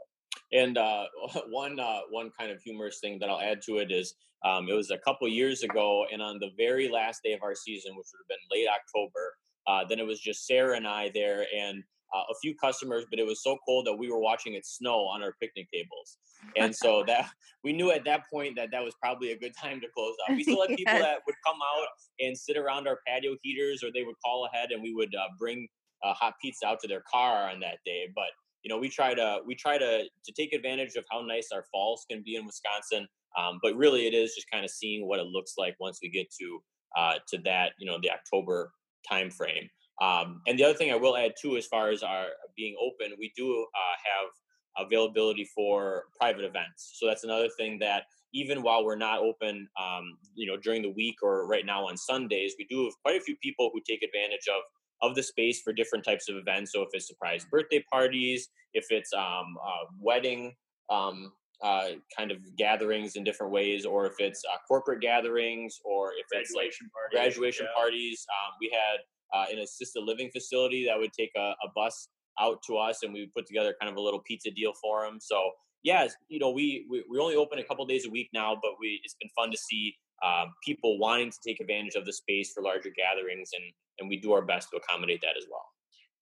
[0.53, 1.05] And uh,
[1.51, 4.75] one uh, one kind of humorous thing that I'll add to it is um, it
[4.75, 8.07] was a couple years ago, and on the very last day of our season, which
[8.13, 11.83] would have been late October, uh, then it was just Sarah and I there, and
[12.15, 15.01] uh, a few customers, but it was so cold that we were watching it snow
[15.01, 16.19] on our picnic tables,
[16.57, 17.31] and so that
[17.65, 20.37] we knew at that point that that was probably a good time to close up.
[20.37, 21.03] We still had people yes.
[21.03, 21.87] that would come out
[22.21, 25.29] and sit around our patio heaters, or they would call ahead, and we would uh,
[25.39, 25.69] bring
[26.03, 28.29] uh, hot pizza out to their car on that day, but
[28.63, 31.65] you know we try to we try to to take advantage of how nice our
[31.73, 33.07] falls can be in Wisconsin.
[33.39, 36.11] Um, but really, it is just kind of seeing what it looks like once we
[36.11, 36.63] get to
[36.97, 38.73] uh, to that you know the October
[39.09, 39.69] time frame.
[40.03, 43.17] Um, and the other thing I will add too, as far as our being open,
[43.19, 46.97] we do uh, have availability for private events.
[46.99, 50.91] So that's another thing that even while we're not open, um, you know, during the
[50.91, 54.03] week or right now on Sundays, we do have quite a few people who take
[54.03, 54.63] advantage of
[55.03, 56.73] of the space for different types of events.
[56.73, 60.55] So if it's surprise birthday parties, if it's um, uh, wedding
[60.91, 66.13] um, uh, kind of gatherings in different ways, or if it's uh, corporate gatherings, or
[66.13, 67.81] if it's like parties, graduation yeah.
[67.81, 68.27] parties.
[68.31, 69.01] Um, we had
[69.33, 72.09] uh, an assisted living facility that would take a, a, bus
[72.41, 75.05] out to us, and we would put together kind of a little pizza deal for
[75.05, 75.19] them.
[75.21, 75.51] So
[75.83, 78.73] yeah, you know, we, we we only open a couple days a week now, but
[78.81, 82.53] we it's been fun to see um, people wanting to take advantage of the space
[82.53, 83.65] for larger gatherings, and
[83.99, 85.65] and we do our best to accommodate that as well.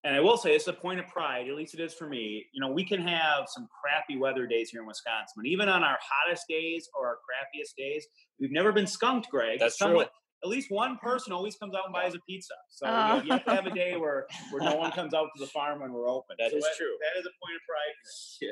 [0.03, 1.47] And I will say, it's a point of pride.
[1.47, 2.47] At least it is for me.
[2.55, 5.85] You know, we can have some crappy weather days here in Wisconsin, but even on
[5.85, 8.07] our hottest days or our crappiest days,
[8.41, 9.59] we've never been skunked, Greg.
[9.61, 12.55] That's Somewhat, true at least one person always comes out and buys a pizza.
[12.71, 15.41] So uh, you, have to have a day where, where no one comes out to
[15.41, 16.37] the farm when we're open.
[16.39, 16.97] That so is that, true.
[17.01, 17.95] That is a point of pride.
[18.41, 18.51] Yeah.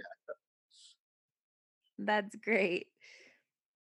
[1.98, 2.86] That's great.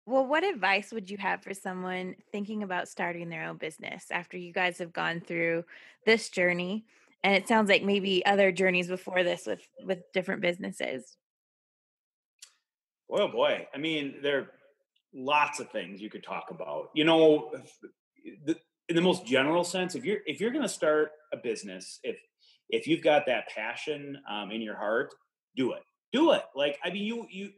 [0.04, 4.36] Well, what advice would you have for someone thinking about starting their own business after
[4.36, 5.64] you guys have gone through
[6.04, 6.84] this journey?
[7.22, 11.16] And it sounds like maybe other journeys before this with with different businesses.
[13.08, 14.50] Oh boy, I mean, there are
[15.14, 16.90] lots of things you could talk about.
[16.94, 17.52] You know,
[18.88, 22.16] in the most general sense, if you're if you're going to start a business, if
[22.70, 25.14] if you've got that passion um, in your heart,
[25.56, 25.82] do it.
[26.12, 26.42] Do it.
[26.54, 27.50] Like I mean, you you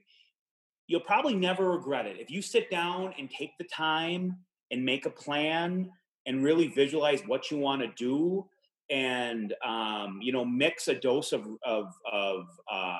[0.86, 4.36] you'll probably never regret it if you sit down and take the time
[4.70, 5.90] and make a plan
[6.26, 8.46] and really visualize what you want to do
[8.90, 12.98] and um, you know mix a dose of of of um,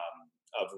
[0.61, 0.69] of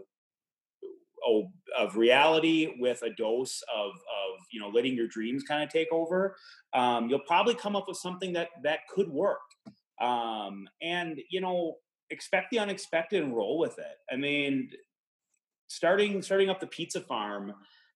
[1.77, 5.89] of reality with a dose of of you know letting your dreams kind of take
[5.93, 6.37] over
[6.77, 9.41] um, you'll probably come up with something that that could work.
[10.01, 11.77] Um, and you know
[12.11, 13.97] expect the unexpected and roll with it.
[14.13, 14.71] I mean
[15.69, 17.53] starting starting up the pizza farm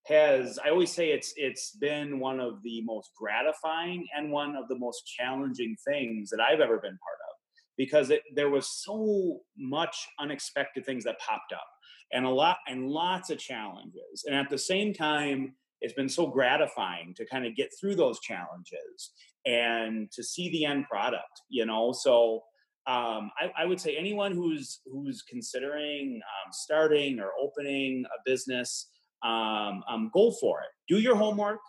[0.07, 4.67] has I always say it's it's been one of the most gratifying and one of
[4.69, 7.37] the most challenging things that I've ever been part of
[7.77, 11.67] because it, there was so much unexpected things that popped up
[12.13, 16.27] and a lot and lots of challenges and at the same time it's been so
[16.27, 19.13] gratifying to kind of get through those challenges
[19.47, 22.43] and to see the end product you know so
[22.87, 28.89] um, I, I, would say anyone who's who's considering um, starting or opening a business,
[29.23, 30.71] um, um go for it.
[30.89, 31.61] Do your homework,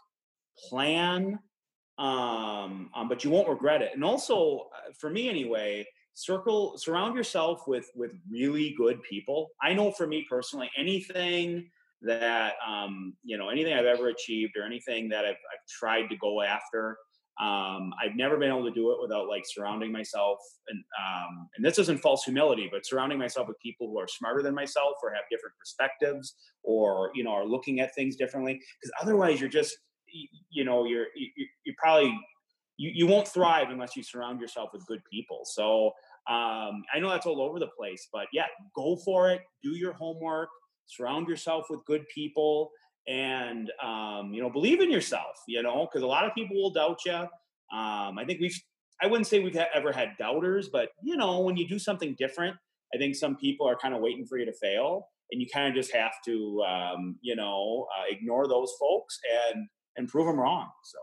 [0.70, 1.38] plan,
[1.98, 3.92] um, um, but you won't regret it.
[3.94, 9.50] And also, uh, for me anyway, circle surround yourself with with really good people.
[9.62, 11.70] I know for me personally, anything
[12.02, 16.18] that um, you know, anything I've ever achieved or anything that I've, I've tried to
[16.18, 16.98] go after
[17.40, 21.66] um, I've never been able to do it without like surrounding myself and um, and
[21.66, 25.12] this isn't false humility, but surrounding myself with people who are smarter than myself or
[25.14, 28.54] have different perspectives or you know are looking at things differently.
[28.54, 29.76] Because otherwise, you're just
[30.52, 31.08] you, know you're
[31.66, 32.16] you're probably
[32.82, 35.42] you, you won't thrive unless you surround yourself with good people.
[35.44, 35.88] So
[36.28, 39.42] um, I know that's all over the place, but yeah, go for it.
[39.64, 40.50] Do your homework.
[40.88, 42.72] Surround yourself with good people
[43.08, 46.72] and um, you know believe in yourself you know because a lot of people will
[46.72, 48.60] doubt you um, i think we've
[49.02, 52.56] i wouldn't say we've ever had doubters but you know when you do something different
[52.94, 55.68] i think some people are kind of waiting for you to fail and you kind
[55.68, 59.20] of just have to um, you know uh, ignore those folks
[59.52, 59.68] and
[59.98, 61.00] and prove them wrong so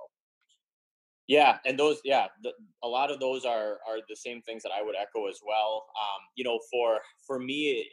[1.28, 2.50] yeah and those yeah the,
[2.82, 5.86] a lot of those are are the same things that i would echo as well
[6.00, 7.86] um, you know for for me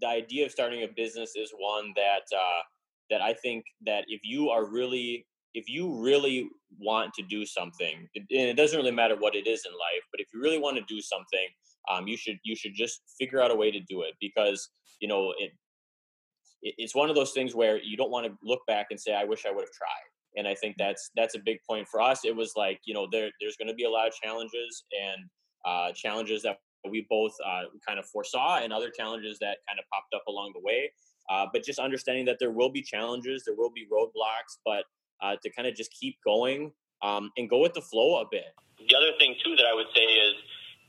[0.00, 2.62] the idea of starting a business is one that uh,
[3.10, 8.08] that I think that if you are really if you really want to do something,
[8.14, 10.76] it, it doesn't really matter what it is in life, but if you really want
[10.76, 11.48] to do something,
[11.90, 14.70] um, you should you should just figure out a way to do it because
[15.00, 15.50] you know it,
[16.62, 19.14] it it's one of those things where you don't want to look back and say
[19.14, 20.09] I wish I would have tried.
[20.36, 22.24] And I think that's that's a big point for us.
[22.24, 25.28] It was like you know there there's going to be a lot of challenges and
[25.64, 26.58] uh, challenges that
[26.88, 30.52] we both uh, kind of foresaw and other challenges that kind of popped up along
[30.54, 30.90] the way.
[31.28, 34.84] Uh, but just understanding that there will be challenges, there will be roadblocks, but
[35.22, 36.72] uh, to kind of just keep going
[37.02, 38.50] um, and go with the flow a bit.
[38.78, 40.34] The other thing too that I would say is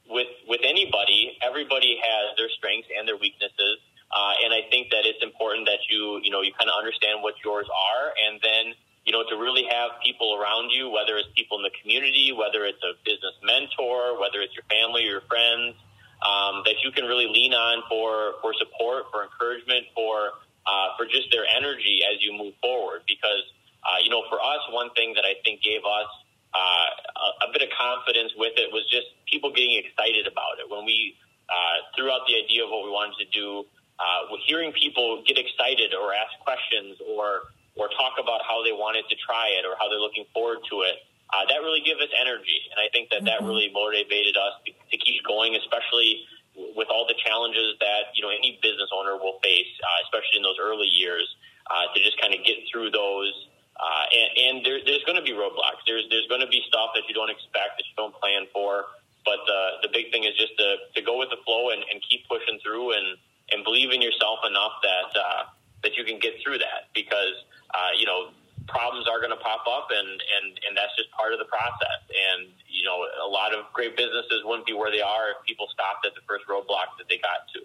[0.10, 3.78] with with anybody, everybody has their strengths and their weaknesses,
[4.12, 7.22] uh, and I think that it's important that you you know you kind of understand
[7.22, 8.74] what yours are, and then
[9.12, 12.64] you know to really have people around you, whether it's people in the community, whether
[12.64, 15.76] it's a business mentor, whether it's your family or your friends,
[16.24, 20.32] um, that you can really lean on for for support, for encouragement, for
[20.64, 23.44] uh, for just their energy as you move forward, because
[23.84, 26.08] uh, you know, for us, one thing that I think gave us
[26.56, 26.88] uh,
[27.44, 30.72] a, a bit of confidence with it was just people getting excited about it.
[30.72, 31.20] When we
[31.52, 33.68] uh, threw out the idea of what we wanted to do,
[34.00, 39.08] uh, hearing people get excited or ask questions or or talk about how they wanted
[39.10, 41.00] to try it or how they're looking forward to it,
[41.32, 42.60] uh, that really gave us energy.
[42.72, 43.32] And I think that mm-hmm.
[43.32, 46.28] that really motivated us to, to keep going, especially
[46.76, 50.44] with all the challenges that you know any business owner will face, uh, especially in
[50.44, 51.24] those early years,
[51.72, 53.32] uh, to just kind of get through those
[53.82, 55.82] uh, and, and there, there's going to be roadblocks.
[55.90, 58.86] There's there's going to be stuff that you don't expect that you don't plan for.
[59.26, 61.98] But the the big thing is just to, to go with the flow and, and
[62.06, 63.18] keep pushing through and,
[63.50, 65.42] and believe in yourself enough that uh,
[65.84, 67.36] that you can get through that because
[67.74, 68.32] uh, you know
[68.68, 72.02] problems are going to pop up and, and and that's just part of the process.
[72.10, 75.68] And you know a lot of great businesses wouldn't be where they are if people
[75.74, 77.62] stopped at the first roadblock that they got to.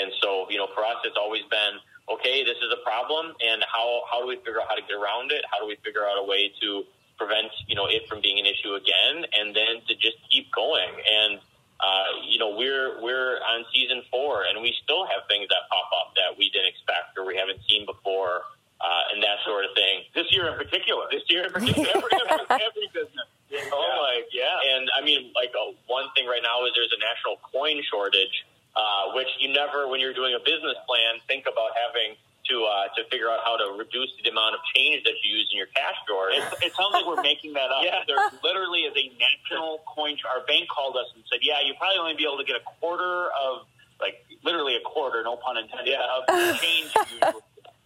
[0.00, 1.80] And so you know for us it's always been
[2.10, 4.98] okay, this is a problem, and how how do we figure out how to get
[4.98, 5.44] around it?
[5.50, 6.84] How do we figure out a way to
[7.16, 10.90] prevent you know it from being an issue again, and then to just keep going?
[10.90, 11.40] And
[11.80, 15.88] uh, you know we're we're on season four, and we still have things that pop
[16.00, 18.44] up that we didn't expect or we haven't seen before,
[18.80, 20.04] uh, and that sort of thing.
[20.14, 21.06] This year in particular.
[21.10, 21.88] This year in particular.
[22.28, 23.26] every, every business.
[23.50, 24.00] You know, yeah.
[24.00, 27.40] like yeah, and I mean, like uh, one thing right now is there's a national
[27.50, 32.14] coin shortage uh, which you never, when you're doing a business plan, think about having
[32.50, 35.48] to uh, to figure out how to reduce the amount of change that you use
[35.54, 36.28] in your cash drawer.
[36.34, 37.82] It, it sounds like we're making that up.
[37.86, 38.02] yeah.
[38.06, 40.18] There literally is a national coin.
[40.26, 42.66] Our bank called us and said, "Yeah, you probably only be able to get a
[42.78, 43.70] quarter of,
[44.02, 46.20] like, literally a quarter, no pun intended, yeah.
[46.26, 46.90] of change."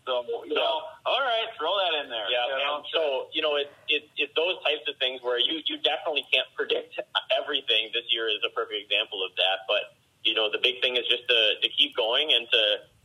[0.05, 2.29] So, you know, all right, throw that in there.
[2.29, 2.77] Yeah, you know?
[2.77, 3.03] and so
[3.33, 7.01] you know, it, it it's those types of things where you you definitely can't predict
[7.33, 7.89] everything.
[7.97, 11.05] This year is a perfect example of that, but you know, the big thing is
[11.07, 12.62] just to, to keep going and to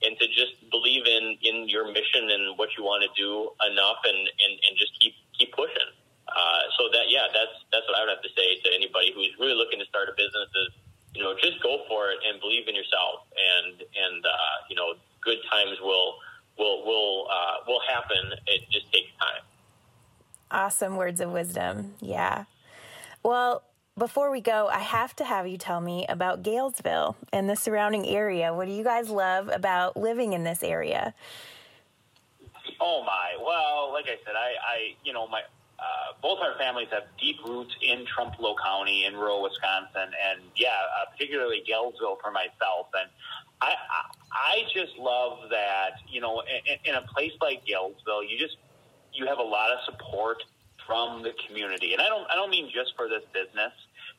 [0.07, 3.99] and to just believe in in your mission and what you want to do enough
[4.07, 5.91] and and, and just keep keep pushing.
[6.27, 9.35] Uh, so that yeah, that's that's what I would have to say to anybody who's
[9.39, 10.71] really looking to start a business is
[11.13, 14.95] you know just go for it and believe in yourself and and uh, you know
[15.21, 16.15] good times will
[16.57, 18.39] will will uh, will happen.
[18.47, 19.43] It just takes time.
[20.51, 21.95] Awesome words of wisdom.
[21.99, 22.45] Yeah.
[23.23, 23.63] Well,
[23.99, 28.07] before we go, I have to have you tell me about Galesville and the surrounding
[28.07, 28.53] area.
[28.53, 31.13] What do you guys love about living in this area?
[32.81, 33.35] Oh my!
[33.43, 35.41] Well, like I said, I, I you know, my
[35.79, 40.69] uh, both our families have deep roots in Trempealeau County in rural Wisconsin, and yeah,
[40.69, 42.87] uh, particularly Galesville for myself.
[42.93, 43.09] And
[43.61, 48.39] I, I, I just love that you know, in, in a place like Galesville, you
[48.39, 48.57] just
[49.13, 50.41] you have a lot of support
[50.87, 53.73] from the community, and I don't I don't mean just for this business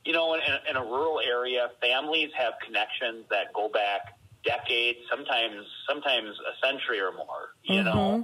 [0.04, 5.66] you know, in, in a rural area, families have connections that go back decades, sometimes
[5.88, 7.54] sometimes a century or more.
[7.62, 7.84] You mm-hmm.
[7.84, 8.14] know,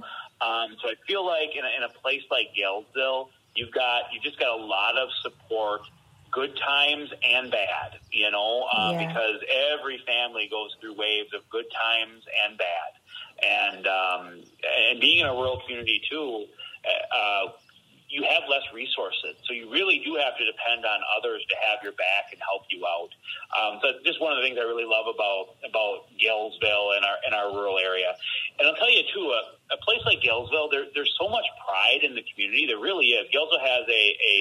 [0.41, 4.19] um, so I feel like in a, in a place like Galesville, you've got you
[4.21, 5.81] just got a lot of support,
[6.31, 7.99] good times and bad.
[8.11, 9.07] You know, uh, yeah.
[9.07, 9.41] because
[9.79, 12.91] every family goes through waves of good times and bad,
[13.43, 14.43] and um,
[14.89, 16.45] and being in a rural community too.
[16.85, 17.51] Uh,
[18.07, 19.35] you have less resources.
[19.43, 22.63] So you really do have to depend on others to have your back and help
[22.71, 23.11] you out.
[23.51, 27.19] Um, so just one of the things I really love about about Galesville and our
[27.27, 28.15] in our rural area.
[28.59, 32.07] And I'll tell you too, a, a place like Galesville, there, there's so much pride
[32.07, 32.65] in the community.
[32.65, 33.27] There really is.
[33.35, 34.35] Galesville has a, a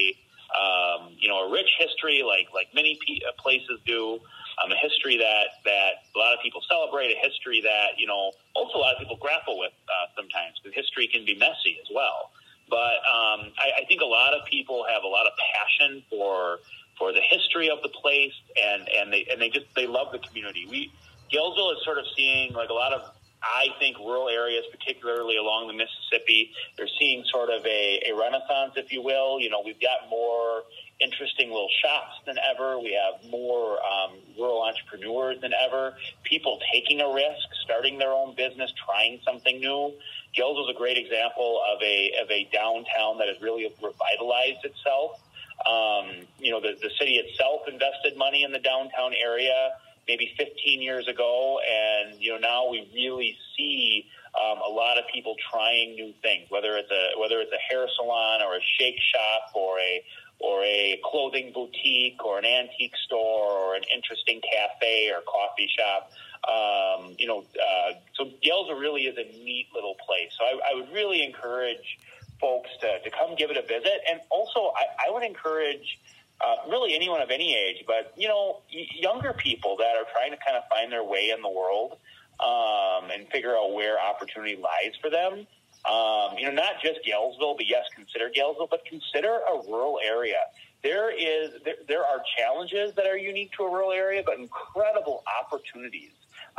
[0.54, 4.22] um, you know a rich history, like like many uh, places do.
[4.56, 8.30] Um, a history that that a lot of people celebrate, a history that you know
[8.54, 10.54] also a lot of people grapple with uh, sometimes.
[10.62, 12.30] Because history can be messy as well.
[12.68, 16.58] But um, I, I think a lot of people have a lot of passion for
[16.98, 20.18] for the history of the place, and and they and they just they love the
[20.18, 20.66] community.
[20.68, 20.92] We
[21.32, 23.02] Galesville is sort of seeing like a lot of
[23.42, 28.72] I think rural areas, particularly along the Mississippi, they're seeing sort of a, a renaissance,
[28.76, 29.40] if you will.
[29.40, 30.62] You know, we've got more
[31.01, 32.78] interesting little shops than ever.
[32.78, 35.94] We have more um, rural entrepreneurs than ever.
[36.24, 39.92] People taking a risk, starting their own business, trying something new.
[40.36, 45.20] Galesville a great example of a of a downtown that has really revitalized itself.
[45.66, 49.72] Um, you know, the, the city itself invested money in the downtown area
[50.07, 55.05] maybe 15 years ago, and you know now we really see um, a lot of
[55.12, 59.01] people trying new things, whether it's a whether it's a hair salon or a shake
[59.01, 60.05] shop or a
[60.47, 66.03] or a clothing boutique or an antique store or an interesting cafe or coffee shop.
[66.47, 70.30] Um, you know, uh, so Galesville really is a neat little place.
[70.38, 71.99] So I, I would really encourage
[72.40, 73.99] folks to, to come give it a visit.
[74.09, 75.99] And also, I, I would encourage
[76.40, 78.61] uh, really anyone of any age, but, you know,
[79.09, 81.99] younger people that are trying to kind of find their way in the world
[82.38, 85.47] um, and figure out where opportunity lies for them.
[85.91, 90.41] Um, you know, not just Galesville, but yes, consider Galesville, but consider a rural area.
[90.82, 95.22] There is there, there are challenges that are unique to a rural area, but incredible
[95.41, 96.11] opportunities.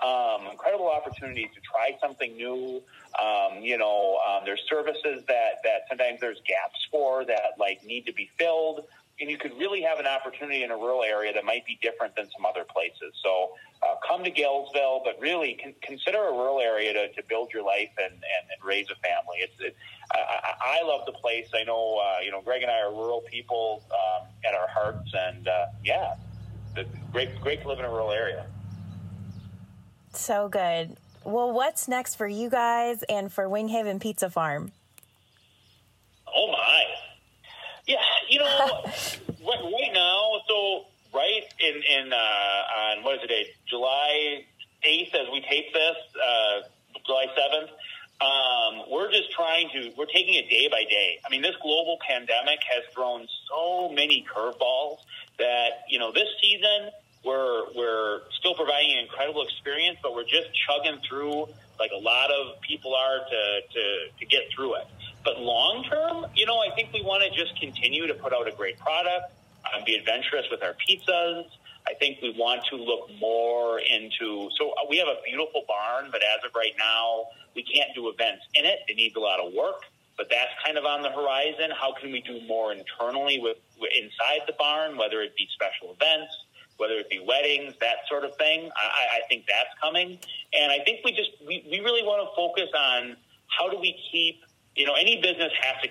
[0.04, 2.84] Um, incredible opportunities to try something new.
[3.22, 8.06] Um, you know, um, there's services that that sometimes there's gaps for that like need
[8.06, 8.86] to be filled
[9.20, 12.16] and you could really have an opportunity in a rural area that might be different
[12.16, 13.14] than some other places.
[13.24, 13.52] So
[13.82, 17.64] uh, come to Galesville, but really con- consider a rural area to, to build your
[17.64, 19.38] life and, and, and raise a family.
[19.40, 19.76] It's, it,
[20.12, 21.48] I, I love the place.
[21.56, 25.12] I know, uh, you know, Greg and I are rural people um, at our hearts,
[25.14, 26.14] and uh, yeah,
[27.12, 28.46] great, great to live in a rural area.
[30.14, 30.96] So good.
[31.24, 34.72] Well, what's next for you guys and for Winghaven Pizza Farm?
[36.34, 36.86] Oh my!
[37.88, 37.96] Yeah,
[38.28, 38.46] you know,
[38.86, 40.86] right, now, so
[41.16, 43.56] right in in uh, on what is it?
[43.66, 44.44] July
[44.84, 46.68] eighth, as we tape this, uh,
[47.06, 47.72] July seventh.
[48.20, 51.20] Um, we're just trying to we're taking it day by day.
[51.26, 54.98] I mean, this global pandemic has thrown so many curveballs
[55.40, 56.92] that you know this season
[57.24, 61.48] we're we're still providing an incredible experience, but we're just chugging through
[61.80, 63.84] like a lot of people are to to,
[64.20, 64.88] to get through it.
[65.24, 68.48] But long term, you know, I think we want to just continue to put out
[68.48, 69.32] a great product,
[69.74, 71.46] um, be adventurous with our pizzas.
[71.88, 74.50] I think we want to look more into.
[74.60, 78.10] So uh, we have a beautiful barn, but as of right now, we can't do
[78.10, 78.80] events in it.
[78.90, 79.84] It needs a lot of work,
[80.18, 81.72] but that's kind of on the horizon.
[81.80, 86.36] How can we do more internally with, inside the barn, whether it be special events,
[86.76, 88.70] whether it be weddings, that sort of thing?
[88.76, 90.20] I, I think that's coming,
[90.52, 93.16] and I think we just we, we really want to focus on
[93.48, 94.44] how do we keep
[94.78, 95.90] you know, any business has to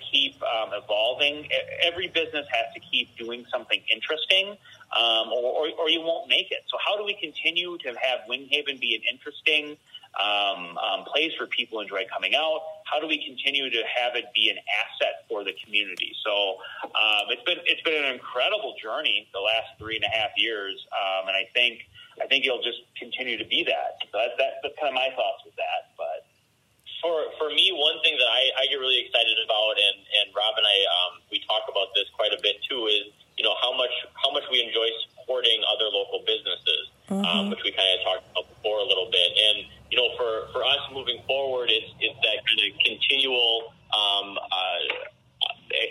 [1.16, 1.48] evolving.
[1.82, 4.56] Every business has to keep doing something interesting,
[4.96, 6.64] um, or, or, or, you won't make it.
[6.70, 9.76] So, how do we continue to have Winghaven be an interesting
[10.18, 12.60] um, um, place for people enjoy coming out?
[12.84, 16.12] How do we continue to have it be an asset for the community?
[16.24, 20.30] So, um, it's been it's been an incredible journey the last three and a half
[20.36, 21.80] years, um, and I think
[22.22, 24.00] I think it'll just continue to be that.
[24.08, 26.24] So that's, that's, that's kind of my thoughts with that, but
[27.06, 30.58] for for me, one thing that I, I get really excited about, and and Rob
[30.58, 33.74] and I um, we talk about this quite a bit too, is you know how
[33.74, 37.26] much how much we enjoy supporting other local businesses, um, mm-hmm.
[37.26, 40.46] um, which we kind of talked about before a little bit, and you know for
[40.54, 43.74] for us moving forward, it's it's that kind of continual.
[43.90, 45.10] Um, uh,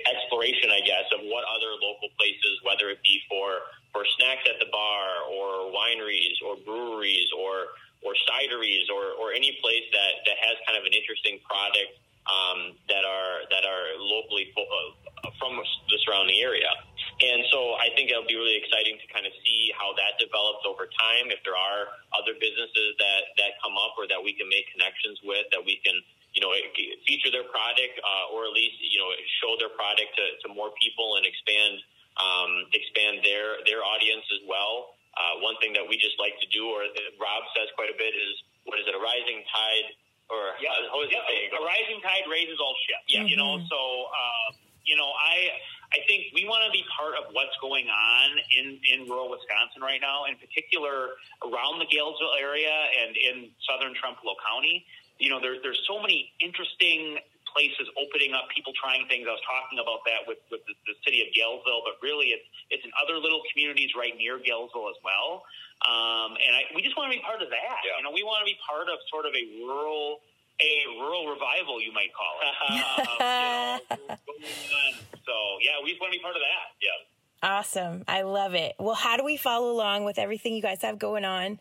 [0.08, 3.60] exploration, I guess, of what other local places, whether it be for
[3.94, 7.76] for snacks at the bar, or wineries, or breweries, or
[8.06, 11.98] or cideries or, or any place that, that has kind of an interesting product
[12.30, 16.70] um, that are that are locally fo- uh, from the surrounding area.
[17.22, 20.66] And so I think it'll be really exciting to kind of see how that develops
[20.66, 21.34] over time.
[21.34, 25.22] If there are other businesses that, that come up or that we can make connections
[25.24, 25.96] with, that we can,
[26.34, 26.52] you know,
[27.08, 30.74] feature their product uh, or at least, you know, show their product to, to more
[30.82, 31.82] people and expand
[32.16, 34.96] um, expand their their audience as well.
[35.16, 37.96] Uh, one thing that we just like to do, or uh, Rob says quite a
[37.96, 38.36] bit, is
[38.68, 38.92] what is it?
[38.92, 39.88] A rising tide,
[40.28, 41.56] or yeah, how is yeah, it?
[41.56, 43.08] A rising tide raises all ships.
[43.08, 43.32] Yeah, mm-hmm.
[43.32, 43.64] you know.
[43.72, 43.80] So,
[44.12, 45.56] uh, you know, I
[45.96, 49.80] I think we want to be part of what's going on in in rural Wisconsin
[49.80, 51.16] right now, in particular
[51.48, 54.84] around the Galesville area and in southern Trempealeau County.
[55.16, 57.24] You know, there's there's so many interesting
[57.56, 59.24] places opening up, people trying things.
[59.24, 62.44] I was talking about that with, with the, the city of Galesville, but really it's,
[62.68, 65.48] it's in other little communities right near Galesville as well.
[65.88, 67.80] Um, and I, we just want to be part of that.
[67.88, 67.96] Yeah.
[67.96, 70.20] You know, we want to be part of sort of a rural,
[70.60, 72.52] a rural revival, you might call it.
[73.24, 73.80] um,
[74.36, 74.88] you know,
[75.24, 75.36] so
[75.66, 76.78] yeah, we just want to be part of that.
[76.78, 76.94] Yeah.
[77.42, 78.06] Awesome.
[78.08, 78.78] I love it.
[78.78, 81.58] Well, how do we follow along with everything you guys have going on?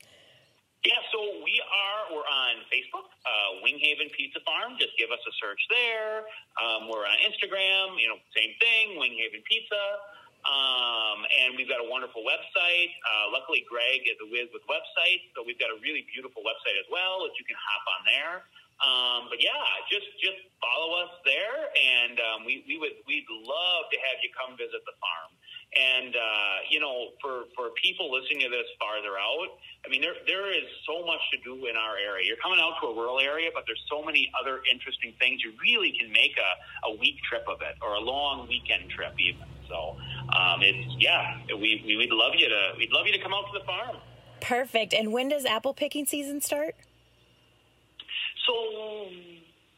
[0.84, 4.76] Yeah, so we are, we're on Facebook, uh, Winghaven Pizza Farm.
[4.76, 6.28] Just give us a search there.
[6.60, 9.84] Um, we're on Instagram, you know, same thing, Winghaven Pizza.
[10.44, 12.92] Um, and we've got a wonderful website.
[13.00, 16.76] Uh, luckily, Greg is a whiz with websites, so we've got a really beautiful website
[16.76, 18.44] as well that you can hop on there.
[18.84, 19.56] Um, but yeah,
[19.88, 24.28] just just follow us there, and um, we we would we'd love to have you
[24.36, 25.32] come visit the farm.
[25.74, 30.20] And uh, you know, for for people listening to this farther out, I mean, there
[30.28, 32.28] there is so much to do in our area.
[32.28, 35.40] You're coming out to a rural area, but there's so many other interesting things.
[35.40, 39.16] You really can make a, a week trip of it, or a long weekend trip
[39.18, 39.48] even.
[39.66, 39.96] So
[40.36, 43.48] um, it's yeah, we we would love you to we'd love you to come out
[43.48, 43.96] to the farm.
[44.44, 44.92] Perfect.
[44.92, 46.76] And when does apple picking season start?
[48.46, 48.54] So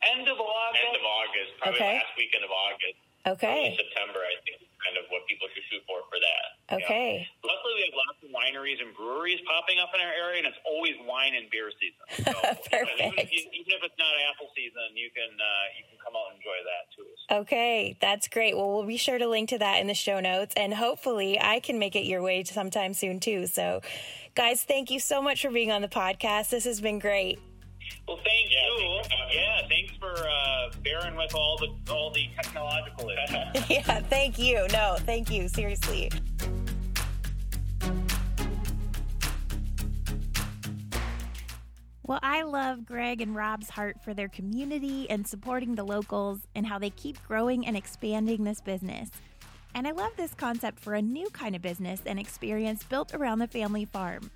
[0.07, 0.85] end of August.
[0.87, 1.95] End of August, probably Okay.
[2.01, 2.99] last weekend of August.
[3.27, 3.75] Okay.
[3.75, 6.79] September, I think, is kind of what people should shoot for for that.
[6.79, 7.27] Okay.
[7.43, 10.59] Luckily, we have lots of wineries and breweries popping up in our area, and it's
[10.65, 12.07] always wine and beer season.
[12.27, 12.33] So,
[12.71, 13.03] Perfect.
[13.03, 16.15] Even if, you, even if it's not apple season, you can uh, you can come
[16.15, 17.07] out and enjoy that too.
[17.29, 18.57] So, Okay, that's great.
[18.57, 21.59] Well, we'll be sure to link to that in the show notes, and hopefully, I
[21.59, 23.47] can make it your way sometime soon too.
[23.47, 23.83] So,
[24.37, 26.51] guys, thank you so much for being on the podcast.
[26.51, 27.41] This has been great.
[28.07, 29.01] Well, thank Yeah, you.
[29.03, 29.43] thanks for having me.
[29.43, 33.71] yeah, thanks for uh, bearing with all the all the technological issues.
[33.71, 34.67] yeah, thank you.
[34.73, 35.49] No, thank you.
[35.49, 36.11] Seriously.
[42.05, 46.65] Well, I love Greg and Rob's heart for their community and supporting the locals and
[46.65, 49.11] how they keep growing and expanding this business.
[49.75, 53.41] And I love this concept for a new kind of business and experience built around
[53.41, 54.31] the family farm.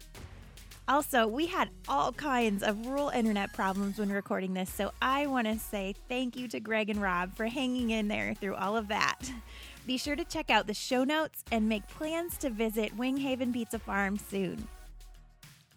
[0.90, 5.46] Also, we had all kinds of rural internet problems when recording this, so I want
[5.46, 8.88] to say thank you to Greg and Rob for hanging in there through all of
[8.88, 9.18] that.
[9.86, 13.78] Be sure to check out the show notes and make plans to visit Winghaven Pizza
[13.78, 14.66] Farm soon.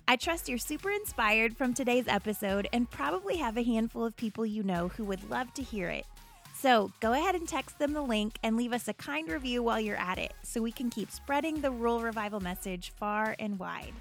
[0.08, 4.48] I trust you're super inspired from today's episode and probably have a handful of people
[4.48, 6.08] you know who would love to hear it.
[6.56, 9.80] So go ahead and text them the link and leave us a kind review while
[9.80, 13.94] you're at it so we can keep spreading the rural revival message far and wide.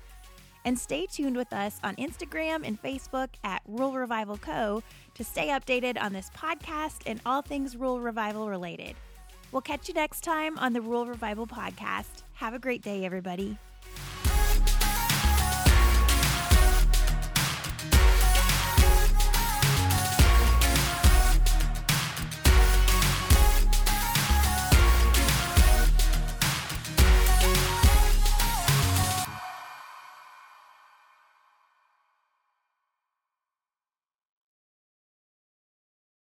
[0.64, 4.82] And stay tuned with us on Instagram and Facebook at Rural Revival Co.
[5.14, 8.94] to stay updated on this podcast and all things Rural Revival related.
[9.50, 12.22] We'll catch you next time on the Rural Revival Podcast.
[12.34, 13.58] Have a great day, everybody.